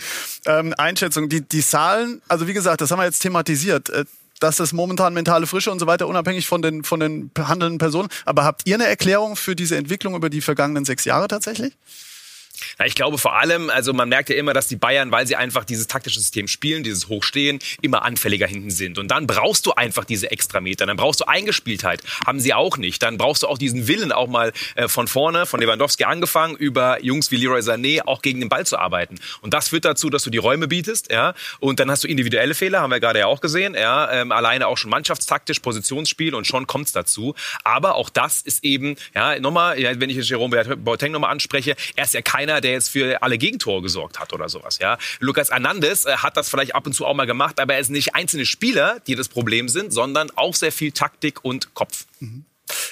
ähm, 0.47 0.75
Einschätzung. 0.77 1.29
Die, 1.29 1.41
die 1.43 1.65
Zahlen, 1.65 2.21
also 2.29 2.47
wie 2.49 2.53
gesagt, 2.53 2.81
das 2.81 2.91
haben 2.91 2.99
wir 2.99 3.05
jetzt 3.05 3.21
thematisiert. 3.21 3.91
Äh, 3.91 4.05
dass 4.41 4.61
es 4.61 4.73
momentan 4.73 5.15
mentale 5.15 5.49
Frische 5.49 5.73
und 5.73 5.81
so 5.81 5.89
weiter, 5.89 6.07
unabhängig 6.07 6.47
von 6.47 6.63
den, 6.63 6.85
von 6.85 7.01
den 7.01 7.31
handelnden 7.37 7.79
Personen. 7.79 8.09
Aber 8.25 8.45
habt 8.45 8.69
ihr 8.69 8.77
eine 8.77 8.87
Erklärung 8.87 9.35
für 9.35 9.57
diese 9.57 9.77
Entwicklung 9.77 10.15
über 10.15 10.31
die 10.31 10.41
vergangenen 10.41 10.85
sechs 10.85 11.05
Jahre 11.05 11.27
tatsächlich? 11.27 11.75
Ja, 12.79 12.87
ich 12.87 12.95
glaube 12.95 13.19
vor 13.19 13.37
allem, 13.37 13.71
also 13.71 13.93
man 13.93 14.09
merkt 14.09 14.31
ja 14.31 14.37
immer, 14.37 14.53
dass 14.53 14.69
die 14.69 14.77
Bayern, 14.77 15.11
weil 15.11 15.27
sie 15.27 15.37
einfach 15.37 15.65
dieses 15.65 15.87
taktische 15.87 16.19
System 16.19 16.49
spielen, 16.49 16.83
dieses 16.83 17.09
Hochstehen, 17.09 17.59
immer 17.83 18.03
anfälliger 18.03 18.47
hinten 18.47 18.71
sind. 18.71 18.99
Und 18.99 19.09
dann 19.09 19.27
brauchst 19.27 19.67
du 19.67 19.73
einfach 19.73 20.05
diese 20.05 20.31
Extrameter, 20.31 20.87
dann 20.87 20.97
brauchst 20.97 21.21
du 21.21 21.29
Eingespieltheit. 21.29 22.03
Haben 22.27 22.41
sie 22.41 22.55
auch 22.55 22.77
nicht. 22.77 23.03
Dann 23.03 23.19
brauchst 23.19 23.43
du 23.43 23.47
auch 23.47 23.59
diesen 23.59 23.89
Willen 23.89 24.13
auch 24.13 24.29
mal 24.29 24.53
äh, 24.75 24.89
von 24.89 25.09
vorne, 25.09 25.47
von 25.47 25.61
Lewandowski 25.61 26.05
angefangen, 26.05 26.57
über 26.57 27.03
Jungs 27.03 27.31
wie 27.31 27.37
Leroy 27.37 27.61
Sané 27.61 28.03
auch 28.07 28.23
gegen 28.23 28.41
den 28.41 28.49
Ball 28.49 28.67
zu 28.67 28.79
arbeiten. 28.79 29.19
Und 29.41 29.55
das 29.55 29.69
führt 29.69 29.85
dazu, 29.85 30.11
dass 30.11 30.25
du 30.25 30.31
die 30.31 30.39
Räume 30.39 30.69
bietest, 30.69 31.11
ja. 31.13 31.35
Und 31.61 31.81
dann 31.81 31.91
hast 31.91 32.05
du 32.05 32.09
individuelle 32.09 32.55
Fehler, 32.55 32.81
haben 32.81 32.91
wir 32.91 33.01
gerade 33.01 33.21
ja 33.21 33.27
auch 33.27 33.41
gesehen, 33.41 33.75
ja. 33.75 34.11
Ähm, 34.13 34.33
alleine 34.33 34.67
auch 34.67 34.79
schon 34.79 34.91
mannschaftstaktisch, 34.91 35.61
Positionsspiel 35.61 36.35
und 36.35 36.47
schon 36.47 36.67
kommt's 36.67 36.93
dazu. 36.93 37.35
Aber 37.65 37.95
auch 37.95 38.11
das 38.11 38.41
ist 38.43 38.65
eben, 38.65 38.97
ja, 39.15 39.39
nochmal, 39.39 39.77
wenn 40.01 40.11
ich 40.11 40.17
jetzt 40.17 40.29
Jerome 40.29 40.77
Boateng 40.77 41.13
nochmal 41.13 41.31
anspreche, 41.31 41.77
er 41.97 42.05
ist 42.05 42.15
ja 42.15 42.23
keiner, 42.49 42.61
der 42.61 42.73
jetzt 42.73 42.91
für 42.91 43.23
alle 43.23 43.39
Gegentore 43.39 43.83
gesorgt 43.83 44.19
hat 44.19 44.33
oder 44.33 44.49
sowas. 44.49 44.79
Ja, 44.81 44.99
Lukas 45.21 45.51
Hernandez 45.51 46.07
äh, 46.07 46.17
hat 46.17 46.37
das 46.37 46.49
vielleicht 46.49 46.75
ab 46.75 46.87
und 46.87 46.93
zu 46.93 47.07
auch 47.07 47.15
mal 47.15 47.27
gemacht, 47.27 47.61
aber 47.61 47.75
er 47.75 47.81
ist 47.81 47.91
nicht 47.91 48.15
einzelne 48.15 48.47
Spieler, 48.47 49.01
die 49.07 49.15
das 49.15 49.29
Problem 49.29 49.69
sind, 49.69 49.93
sondern 49.93 50.31
auch 50.35 50.55
sehr 50.55 50.73
viel 50.73 50.93
Taktik 50.93 51.45
und 51.45 51.75
Kopf. 51.75 52.07
Mhm. 52.21 52.45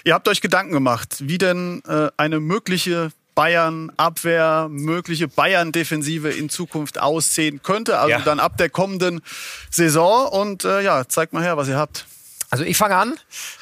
Ihr 0.05 0.15
habt 0.15 0.29
euch 0.29 0.41
Gedanken 0.41 0.73
gemacht, 0.73 1.17
wie 1.21 1.39
denn 1.39 1.83
äh, 1.87 2.09
eine 2.17 2.41
mögliche 2.41 3.11
Bayern-Abwehr, 3.35 4.69
mögliche 4.71 5.29
Bayern-Defensive 5.29 6.31
in 6.31 6.49
Zukunft 6.49 6.99
aussehen 6.99 7.61
könnte. 7.63 7.99
Also 7.99 8.11
ja. 8.11 8.21
dann 8.21 8.41
ab 8.41 8.57
der 8.57 8.71
kommenden 8.71 9.21
Saison. 9.71 10.29
Und 10.29 10.65
äh, 10.65 10.81
ja, 10.81 11.07
zeigt 11.07 11.35
mal 11.35 11.43
her, 11.43 11.59
was 11.59 11.69
ihr 11.69 11.77
habt. 11.77 12.07
Also 12.51 12.65
ich 12.65 12.77
fange 12.77 12.95
an. 12.95 13.15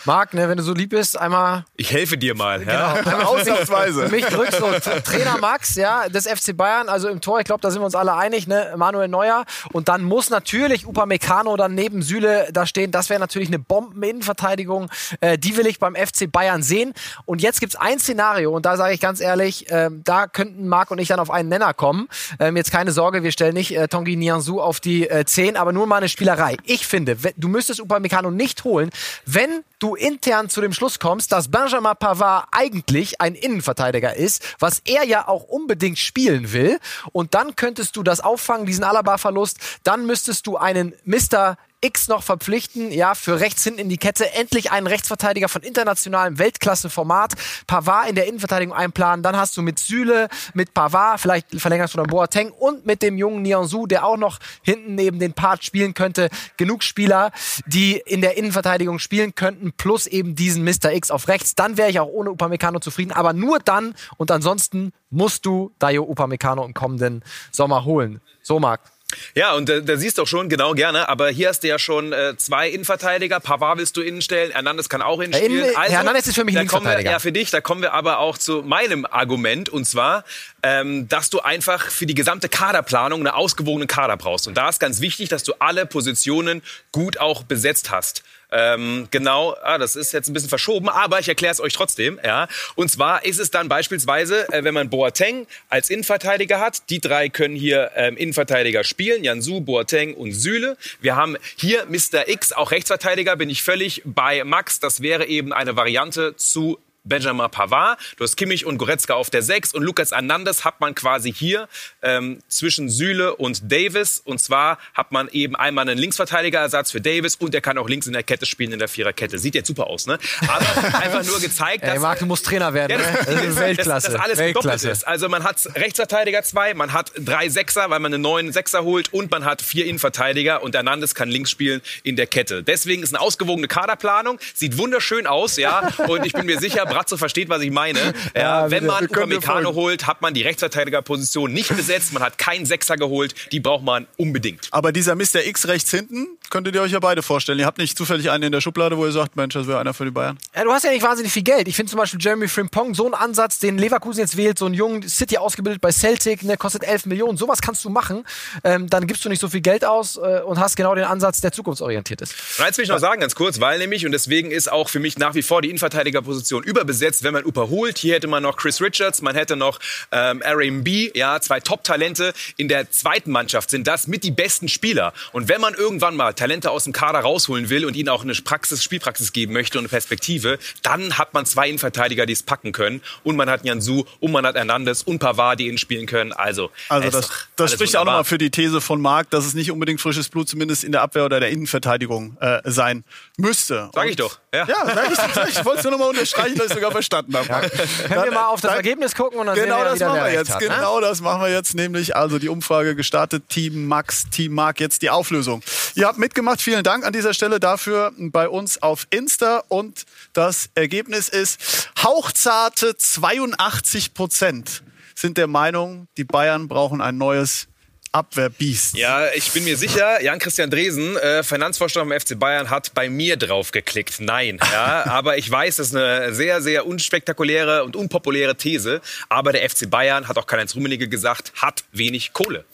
Marc, 0.04 0.34
ne, 0.34 0.48
wenn 0.48 0.58
du 0.58 0.62
so 0.62 0.74
lieb 0.74 0.90
bist, 0.90 1.18
einmal. 1.18 1.64
Ich 1.76 1.90
helfe 1.90 2.18
dir 2.18 2.34
mal. 2.34 2.62
Ja. 2.66 2.94
Genau, 2.94 3.10
einmal 3.10 3.24
Ausnahmsweise. 3.40 4.08
Mich 4.08 4.26
drückst 4.26 4.58
so 4.58 4.70
Trainer 5.04 5.38
Max, 5.38 5.74
ja, 5.74 6.08
des 6.08 6.26
FC 6.26 6.54
Bayern, 6.54 6.88
also 6.88 7.08
im 7.08 7.20
Tor, 7.22 7.40
ich 7.40 7.46
glaube, 7.46 7.62
da 7.62 7.70
sind 7.70 7.80
wir 7.80 7.86
uns 7.86 7.94
alle 7.94 8.14
einig, 8.14 8.46
ne, 8.46 8.74
Manuel 8.76 9.08
Neuer. 9.08 9.44
Und 9.72 9.88
dann 9.88 10.02
muss 10.02 10.28
natürlich 10.28 10.86
Upamecano 10.86 11.56
dann 11.56 11.74
neben 11.74 12.02
Süle 12.02 12.48
da 12.52 12.66
stehen. 12.66 12.90
Das 12.90 13.08
wäre 13.08 13.20
natürlich 13.20 13.48
eine 13.48 13.58
Bombeninnenverteidigung. 13.58 14.90
Äh, 15.20 15.38
die 15.38 15.56
will 15.56 15.66
ich 15.66 15.78
beim 15.78 15.94
FC 15.94 16.30
Bayern 16.30 16.62
sehen. 16.62 16.92
Und 17.24 17.40
jetzt 17.40 17.60
gibt's 17.60 17.76
ein 17.76 17.98
Szenario, 17.98 18.52
und 18.54 18.66
da 18.66 18.76
sage 18.76 18.92
ich 18.92 19.00
ganz 19.00 19.20
ehrlich, 19.20 19.70
äh, 19.70 19.88
da 19.92 20.26
könnten 20.26 20.68
Marc 20.68 20.90
und 20.90 20.98
ich 20.98 21.08
dann 21.08 21.20
auf 21.20 21.30
einen 21.30 21.48
Nenner 21.48 21.72
kommen. 21.72 22.08
Ähm, 22.38 22.56
jetzt 22.56 22.70
keine 22.70 22.92
Sorge, 22.92 23.22
wir 23.22 23.32
stellen 23.32 23.54
nicht 23.54 23.74
äh, 23.74 23.88
Tongi 23.88 24.16
Nianzou 24.16 24.60
auf 24.60 24.80
die 24.80 25.08
äh, 25.08 25.24
10, 25.24 25.56
aber 25.56 25.72
nur 25.72 25.86
mal 25.86 25.96
eine 25.96 26.10
Spielerei. 26.10 26.56
Ich 26.64 26.86
finde, 26.86 27.16
du 27.36 27.48
müsstest 27.48 27.80
Upamecano 27.80 28.30
nicht 28.30 28.62
holen 28.64 28.73
holen, 28.74 28.90
wenn 29.24 29.64
du 29.78 29.94
intern 29.94 30.48
zu 30.48 30.60
dem 30.60 30.72
Schluss 30.72 30.98
kommst, 30.98 31.32
dass 31.32 31.50
Benjamin 31.50 31.92
Pavard 31.98 32.48
eigentlich 32.52 33.20
ein 33.20 33.34
Innenverteidiger 33.34 34.16
ist, 34.16 34.42
was 34.58 34.80
er 34.84 35.04
ja 35.04 35.28
auch 35.28 35.44
unbedingt 35.44 35.98
spielen 35.98 36.52
will. 36.52 36.78
Und 37.12 37.34
dann 37.34 37.54
könntest 37.54 37.96
du 37.96 38.02
das 38.02 38.20
auffangen, 38.20 38.66
diesen 38.66 38.84
Alaba-Verlust. 38.84 39.58
Dann 39.84 40.06
müsstest 40.06 40.46
du 40.46 40.56
einen 40.56 40.94
Mr. 41.04 41.56
X 41.80 42.08
noch 42.08 42.22
verpflichten, 42.22 42.90
ja, 42.90 43.14
für 43.14 43.40
rechts 43.40 43.62
hinten 43.64 43.80
in 43.80 43.88
die 43.88 43.98
Kette. 43.98 44.32
Endlich 44.32 44.70
einen 44.70 44.86
Rechtsverteidiger 44.86 45.48
von 45.48 45.62
internationalem 45.62 46.38
Weltklasse-Format. 46.38 47.34
Pavard 47.66 48.08
in 48.08 48.14
der 48.14 48.26
Innenverteidigung 48.26 48.74
einplanen. 48.74 49.22
Dann 49.22 49.36
hast 49.36 49.56
du 49.56 49.62
mit 49.62 49.78
Süle, 49.78 50.28
mit 50.54 50.72
Pavard, 50.72 51.20
vielleicht 51.20 51.60
verlängerst 51.60 51.94
du 51.94 51.98
dann 51.98 52.06
Boateng 52.06 52.50
und 52.52 52.86
mit 52.86 53.02
dem 53.02 53.18
jungen 53.18 53.42
Nianzou, 53.42 53.86
der 53.86 54.06
auch 54.06 54.16
noch 54.16 54.38
hinten 54.62 54.94
neben 54.94 55.18
den 55.18 55.34
Part 55.34 55.64
spielen 55.64 55.94
könnte. 55.94 56.30
Genug 56.56 56.82
Spieler, 56.82 57.32
die 57.66 58.02
in 58.06 58.22
der 58.22 58.36
Innenverteidigung 58.36 58.98
spielen 58.98 59.34
könnten, 59.34 59.72
plus 59.72 60.06
eben 60.06 60.34
diesen 60.34 60.64
Mr. 60.64 60.92
X 60.92 61.10
auf 61.10 61.28
rechts. 61.28 61.54
Dann 61.54 61.76
wäre 61.76 61.90
ich 61.90 62.00
auch 62.00 62.08
ohne 62.08 62.30
Upamecano 62.30 62.78
zufrieden. 62.80 63.12
Aber 63.12 63.32
nur 63.32 63.58
dann 63.58 63.94
und 64.16 64.30
ansonsten 64.30 64.92
musst 65.10 65.44
du 65.44 65.72
Dayo 65.78 66.04
Upamecano 66.04 66.64
im 66.64 66.74
kommenden 66.74 67.22
Sommer 67.52 67.84
holen. 67.84 68.20
So, 68.42 68.58
Marc. 68.58 68.93
Ja, 69.34 69.54
und 69.54 69.68
da, 69.68 69.80
da 69.80 69.96
siehst 69.96 70.18
du 70.18 70.22
auch 70.22 70.26
schon, 70.26 70.48
genau, 70.48 70.72
gerne. 70.72 71.08
Aber 71.08 71.28
hier 71.28 71.48
hast 71.48 71.60
du 71.60 71.68
ja 71.68 71.78
schon 71.78 72.12
äh, 72.12 72.36
zwei 72.36 72.68
Innenverteidiger. 72.68 73.40
Pavard 73.40 73.78
willst 73.78 73.96
du 73.96 74.00
innen 74.00 74.22
stellen. 74.22 74.50
Hernandez 74.52 74.88
kann 74.88 75.02
auch 75.02 75.20
innen 75.20 75.32
spielen. 75.32 75.76
Also, 75.76 75.92
Hernandez 75.92 76.26
ist 76.26 76.34
für 76.34 76.44
mich 76.44 76.56
ein 76.56 76.60
Linksverteidiger. 76.60 77.10
ja, 77.10 77.18
für 77.18 77.32
dich. 77.32 77.50
Da 77.50 77.60
kommen 77.60 77.82
wir 77.82 77.92
aber 77.92 78.18
auch 78.18 78.38
zu 78.38 78.62
meinem 78.62 79.06
Argument. 79.06 79.68
Und 79.68 79.84
zwar, 79.84 80.24
ähm, 80.62 81.08
dass 81.08 81.30
du 81.30 81.40
einfach 81.40 81.90
für 81.90 82.06
die 82.06 82.14
gesamte 82.14 82.48
Kaderplanung 82.48 83.20
eine 83.20 83.34
ausgewogene 83.34 83.86
Kader 83.86 84.16
brauchst. 84.16 84.48
Und 84.48 84.56
da 84.56 84.68
ist 84.68 84.80
ganz 84.80 85.00
wichtig, 85.00 85.28
dass 85.28 85.44
du 85.44 85.54
alle 85.58 85.86
Positionen 85.86 86.62
gut 86.92 87.18
auch 87.18 87.42
besetzt 87.44 87.90
hast. 87.90 88.22
Ähm, 88.56 89.08
genau, 89.10 89.56
ah, 89.62 89.78
das 89.78 89.96
ist 89.96 90.12
jetzt 90.12 90.28
ein 90.28 90.32
bisschen 90.32 90.48
verschoben, 90.48 90.88
aber 90.88 91.18
ich 91.18 91.28
erkläre 91.28 91.52
es 91.52 91.60
euch 91.60 91.72
trotzdem. 91.72 92.20
Ja. 92.24 92.46
Und 92.76 92.88
zwar 92.88 93.24
ist 93.24 93.40
es 93.40 93.50
dann 93.50 93.68
beispielsweise, 93.68 94.48
äh, 94.52 94.62
wenn 94.62 94.74
man 94.74 94.90
Boateng 94.90 95.48
als 95.68 95.90
Innenverteidiger 95.90 96.60
hat, 96.60 96.88
die 96.88 97.00
drei 97.00 97.28
können 97.28 97.56
hier 97.56 97.90
ähm, 97.96 98.16
Innenverteidiger 98.16 98.84
spielen, 98.84 99.24
Jansu, 99.24 99.60
Boateng 99.60 100.14
und 100.14 100.32
Süle. 100.32 100.76
Wir 101.00 101.16
haben 101.16 101.36
hier 101.56 101.86
Mr. 101.86 102.28
X, 102.28 102.52
auch 102.52 102.70
Rechtsverteidiger, 102.70 103.34
bin 103.34 103.50
ich 103.50 103.64
völlig 103.64 104.02
bei 104.04 104.44
Max. 104.44 104.78
Das 104.78 105.02
wäre 105.02 105.26
eben 105.26 105.52
eine 105.52 105.76
Variante 105.76 106.36
zu 106.36 106.78
Benjamin 107.04 107.50
Pavard, 107.50 107.98
du 108.16 108.24
hast 108.24 108.36
Kimmich 108.36 108.64
und 108.64 108.78
Goretzka 108.78 109.12
auf 109.12 109.28
der 109.28 109.42
6 109.42 109.74
und 109.74 109.82
Lukas 109.82 110.12
Hernandez 110.12 110.64
hat 110.64 110.80
man 110.80 110.94
quasi 110.94 111.32
hier 111.32 111.68
ähm, 112.00 112.38
zwischen 112.48 112.88
Süle 112.88 113.36
und 113.36 113.70
Davis. 113.70 114.22
Und 114.24 114.40
zwar 114.40 114.78
hat 114.94 115.12
man 115.12 115.28
eben 115.28 115.54
einmal 115.54 115.86
einen 115.86 115.98
Linksverteidigerersatz 115.98 116.90
für 116.90 117.02
Davis 117.02 117.36
und 117.36 117.52
der 117.52 117.60
kann 117.60 117.76
auch 117.76 117.90
links 117.90 118.06
in 118.06 118.14
der 118.14 118.22
Kette 118.22 118.46
spielen, 118.46 118.72
in 118.72 118.78
der 118.78 118.88
Viererkette. 118.88 119.38
Sieht 119.38 119.54
jetzt 119.54 119.66
super 119.66 119.88
aus, 119.88 120.06
ne? 120.06 120.18
Aber 120.48 120.94
einfach 120.98 121.24
nur 121.24 121.40
gezeigt, 121.40 121.82
dass... 121.82 121.94
Ey, 121.94 121.98
Marc, 121.98 122.20
du 122.20 122.26
musst 122.26 122.46
Trainer 122.46 122.72
werden, 122.72 122.98
ja, 122.98 123.12
das, 123.12 123.28
ne? 123.28 123.56
Weltklasse. 123.56 124.06
Dass, 124.06 124.12
dass 124.14 124.22
alles 124.22 124.38
Weltklasse. 124.38 124.88
ist. 124.88 125.06
Also 125.06 125.28
man 125.28 125.44
hat 125.44 125.60
Rechtsverteidiger 125.74 126.42
zwei, 126.42 126.72
man 126.72 126.94
hat 126.94 127.12
drei 127.18 127.50
Sechser, 127.50 127.90
weil 127.90 128.00
man 128.00 128.14
einen 128.14 128.22
neuen 128.22 128.50
Sechser 128.50 128.82
holt 128.82 129.12
und 129.12 129.30
man 129.30 129.44
hat 129.44 129.60
vier 129.60 129.84
Innenverteidiger 129.84 130.62
und 130.62 130.74
Hernandez 130.74 131.14
kann 131.14 131.28
links 131.28 131.50
spielen 131.50 131.82
in 132.02 132.16
der 132.16 132.26
Kette. 132.26 132.62
Deswegen 132.62 133.02
ist 133.02 133.14
eine 133.14 133.20
ausgewogene 133.20 133.68
Kaderplanung, 133.68 134.38
sieht 134.54 134.78
wunderschön 134.78 135.26
aus, 135.26 135.58
ja. 135.58 135.92
Und 136.08 136.24
ich 136.24 136.32
bin 136.32 136.46
mir 136.46 136.58
sicher, 136.58 136.86
Bratzo 136.94 137.16
versteht, 137.16 137.48
was 137.48 137.62
ich 137.62 137.70
meine. 137.70 138.14
Ja, 138.34 138.70
wenn 138.70 138.86
man 138.86 139.04
Upamecano 139.04 139.74
holt, 139.74 140.06
hat 140.06 140.20
man 140.20 140.34
die 140.34 140.42
Rechtsverteidigerposition 140.42 141.52
nicht 141.52 141.74
besetzt. 141.76 142.12
Man 142.12 142.22
hat 142.22 142.38
keinen 142.38 142.66
Sechser 142.66 142.96
geholt. 142.96 143.34
Die 143.52 143.60
braucht 143.60 143.84
man 143.84 144.06
unbedingt. 144.16 144.68
Aber 144.70 144.92
dieser 144.92 145.14
Mr. 145.14 145.44
X 145.46 145.68
rechts 145.68 145.90
hinten, 145.90 146.26
könntet 146.50 146.74
ihr 146.74 146.82
euch 146.82 146.92
ja 146.92 147.00
beide 147.00 147.22
vorstellen. 147.22 147.58
Ihr 147.58 147.66
habt 147.66 147.78
nicht 147.78 147.96
zufällig 147.96 148.30
einen 148.30 148.44
in 148.44 148.52
der 148.52 148.60
Schublade, 148.60 148.96
wo 148.96 149.06
ihr 149.06 149.12
sagt, 149.12 149.36
Mensch, 149.36 149.54
das 149.54 149.66
wäre 149.66 149.78
einer 149.78 149.94
für 149.94 150.04
die 150.04 150.10
Bayern. 150.10 150.38
Ja, 150.54 150.64
du 150.64 150.70
hast 150.70 150.84
ja 150.84 150.90
nicht 150.90 151.02
wahnsinnig 151.02 151.32
viel 151.32 151.42
Geld. 151.42 151.68
Ich 151.68 151.76
finde 151.76 151.90
zum 151.90 151.98
Beispiel 151.98 152.20
Jeremy 152.20 152.48
Frimpong, 152.48 152.94
so 152.94 153.06
ein 153.06 153.14
Ansatz, 153.14 153.58
den 153.58 153.78
Leverkusen 153.78 154.20
jetzt 154.20 154.36
wählt, 154.36 154.58
so 154.58 154.66
einen 154.66 154.74
jungen 154.74 155.08
City 155.08 155.38
ausgebildet 155.38 155.80
bei 155.80 155.92
Celtic, 155.92 156.42
ne, 156.42 156.56
kostet 156.56 156.84
11 156.84 157.06
Millionen. 157.06 157.36
Sowas 157.36 157.60
kannst 157.60 157.84
du 157.84 157.90
machen. 157.90 158.24
Ähm, 158.62 158.88
dann 158.88 159.06
gibst 159.06 159.24
du 159.24 159.28
nicht 159.28 159.40
so 159.40 159.48
viel 159.48 159.60
Geld 159.60 159.84
aus 159.84 160.16
äh, 160.16 160.40
und 160.44 160.58
hast 160.58 160.76
genau 160.76 160.94
den 160.94 161.04
Ansatz, 161.04 161.40
der 161.40 161.52
zukunftsorientiert 161.52 162.20
ist. 162.20 162.34
Und 162.58 162.64
eins 162.64 162.76
will 162.76 162.84
ich 162.84 162.90
noch 162.90 162.98
sagen, 162.98 163.20
ganz 163.20 163.34
kurz, 163.34 163.60
weil 163.60 163.78
nämlich, 163.78 164.06
und 164.06 164.12
deswegen 164.12 164.50
ist 164.50 164.70
auch 164.70 164.88
für 164.88 165.00
mich 165.00 165.18
nach 165.18 165.34
wie 165.34 165.42
vor 165.42 165.62
die 165.62 165.70
Innenverteidigerposition 165.70 166.62
überbesetzt, 166.62 167.24
wenn 167.24 167.32
man 167.32 167.44
Upa 167.44 167.68
holt. 167.68 167.98
Hier 167.98 168.14
hätte 168.14 168.26
man 168.26 168.42
noch 168.42 168.56
Chris 168.56 168.80
Richards, 168.80 169.22
man 169.22 169.34
hätte 169.34 169.56
noch 169.56 169.80
ähm, 170.12 170.42
Aaron 170.44 170.84
B, 170.84 171.10
ja, 171.14 171.40
zwei 171.40 171.60
Top-Talente. 171.60 172.32
In 172.56 172.68
der 172.68 172.90
zweiten 172.90 173.30
Mannschaft 173.30 173.70
sind 173.70 173.86
das 173.86 174.06
mit 174.06 174.24
die 174.24 174.30
besten 174.30 174.68
Spieler. 174.68 175.12
Und 175.32 175.48
wenn 175.48 175.60
man 175.60 175.74
irgendwann 175.74 176.16
mal 176.16 176.34
Talente 176.44 176.70
aus 176.70 176.84
dem 176.84 176.92
Kader 176.92 177.20
rausholen 177.20 177.70
will 177.70 177.86
und 177.86 177.96
ihnen 177.96 178.10
auch 178.10 178.22
eine 178.22 178.34
Praxis, 178.34 178.84
Spielpraxis 178.84 179.32
geben 179.32 179.54
möchte 179.54 179.78
und 179.78 179.84
eine 179.84 179.88
Perspektive, 179.88 180.58
dann 180.82 181.16
hat 181.16 181.32
man 181.32 181.46
zwei 181.46 181.70
Innenverteidiger, 181.70 182.26
die 182.26 182.34
es 182.34 182.42
packen 182.42 182.72
können. 182.72 183.00
Und 183.22 183.36
man 183.36 183.48
hat 183.48 183.64
Jansu 183.64 184.04
und 184.20 184.30
man 184.30 184.44
hat 184.44 184.54
Hernandez 184.54 185.00
und 185.00 185.20
Pavard, 185.20 185.58
die 185.58 185.68
ihn 185.68 185.78
spielen 185.78 186.04
können. 186.04 186.34
Also, 186.34 186.70
also 186.90 187.08
das, 187.08 187.30
das 187.56 187.72
spricht 187.72 187.96
auch 187.96 188.04
nochmal 188.04 188.24
für 188.24 188.36
die 188.36 188.50
These 188.50 188.82
von 188.82 189.00
Marc, 189.00 189.30
dass 189.30 189.46
es 189.46 189.54
nicht 189.54 189.70
unbedingt 189.70 190.02
frisches 190.02 190.28
Blut 190.28 190.46
zumindest 190.46 190.84
in 190.84 190.92
der 190.92 191.00
Abwehr 191.00 191.24
oder 191.24 191.40
der 191.40 191.48
Innenverteidigung 191.48 192.36
äh, 192.40 192.60
sein 192.64 193.04
müsste. 193.38 193.88
Sag 193.94 194.10
ich 194.10 194.16
doch. 194.16 194.38
Ja, 194.54 194.66
ja 194.68 194.84
sag 194.84 195.48
ich, 195.48 195.58
ich 195.58 195.64
wollte 195.64 195.78
es 195.78 195.84
nur 195.84 195.92
nochmal 195.92 196.10
unterstreichen, 196.10 196.58
dass 196.58 196.66
ich 196.66 196.74
sogar 196.74 196.90
verstanden 196.90 197.34
habe. 197.36 197.48
Ja. 197.48 197.60
Können 197.60 198.24
wir 198.24 198.32
mal 198.32 198.48
auf 198.48 198.60
das 198.60 198.68
dann, 198.68 198.76
Ergebnis 198.76 199.14
gucken 199.14 199.38
und 199.38 199.46
dann 199.46 199.56
genau 199.56 199.76
sehen 199.76 199.84
wir, 199.84 199.90
das 199.90 200.00
machen 200.00 200.24
wir 200.24 200.32
jetzt. 200.32 200.54
Hat, 200.54 200.60
ne? 200.60 200.68
Genau 200.68 201.00
das 201.00 201.20
machen 201.22 201.40
wir 201.40 201.50
jetzt 201.50 201.74
nämlich. 201.74 202.14
Also 202.14 202.38
die 202.38 202.50
Umfrage 202.50 202.94
gestartet. 202.94 203.48
Team 203.48 203.86
Max, 203.86 204.28
Team 204.28 204.52
Marc. 204.52 204.78
Jetzt 204.78 205.00
die 205.00 205.08
Auflösung. 205.08 205.62
Ihr 205.94 206.06
habt 206.06 206.18
mitgemacht. 206.24 206.62
Vielen 206.62 206.82
Dank 206.82 207.04
an 207.04 207.12
dieser 207.12 207.34
Stelle 207.34 207.60
dafür 207.60 208.10
bei 208.16 208.48
uns 208.48 208.82
auf 208.82 209.06
Insta. 209.10 209.62
Und 209.68 210.06
das 210.32 210.70
Ergebnis 210.74 211.28
ist 211.28 211.90
hauchzarte 212.02 212.96
82 212.96 214.14
Prozent 214.14 214.82
sind 215.14 215.38
der 215.38 215.46
Meinung, 215.46 216.08
die 216.16 216.24
Bayern 216.24 216.66
brauchen 216.66 217.00
ein 217.00 217.18
neues 217.18 217.68
Abwehrbiest. 218.12 218.96
Ja, 218.96 219.28
ich 219.34 219.50
bin 219.52 219.64
mir 219.64 219.76
sicher, 219.76 220.22
Jan-Christian 220.22 220.70
Dresen, 220.70 221.16
äh, 221.16 221.42
Finanzvorstand 221.42 222.08
beim 222.08 222.20
FC 222.20 222.38
Bayern, 222.38 222.70
hat 222.70 222.94
bei 222.94 223.08
mir 223.08 223.36
drauf 223.36 223.70
geklickt. 223.70 224.20
Nein, 224.20 224.58
ja, 224.72 225.04
aber 225.06 225.36
ich 225.36 225.50
weiß, 225.50 225.76
das 225.76 225.88
ist 225.88 225.96
eine 225.96 226.32
sehr, 226.32 226.62
sehr 226.62 226.86
unspektakuläre 226.86 227.84
und 227.84 227.96
unpopuläre 227.96 228.56
These. 228.56 229.00
Aber 229.28 229.52
der 229.52 229.68
FC 229.68 229.90
Bayern, 229.90 230.28
hat 230.28 230.38
auch 230.38 230.46
Karl-Heinz 230.46 230.74
Rummenigge 230.74 231.08
gesagt, 231.08 231.52
hat 231.56 231.84
wenig 231.92 232.32
Kohle. 232.32 232.64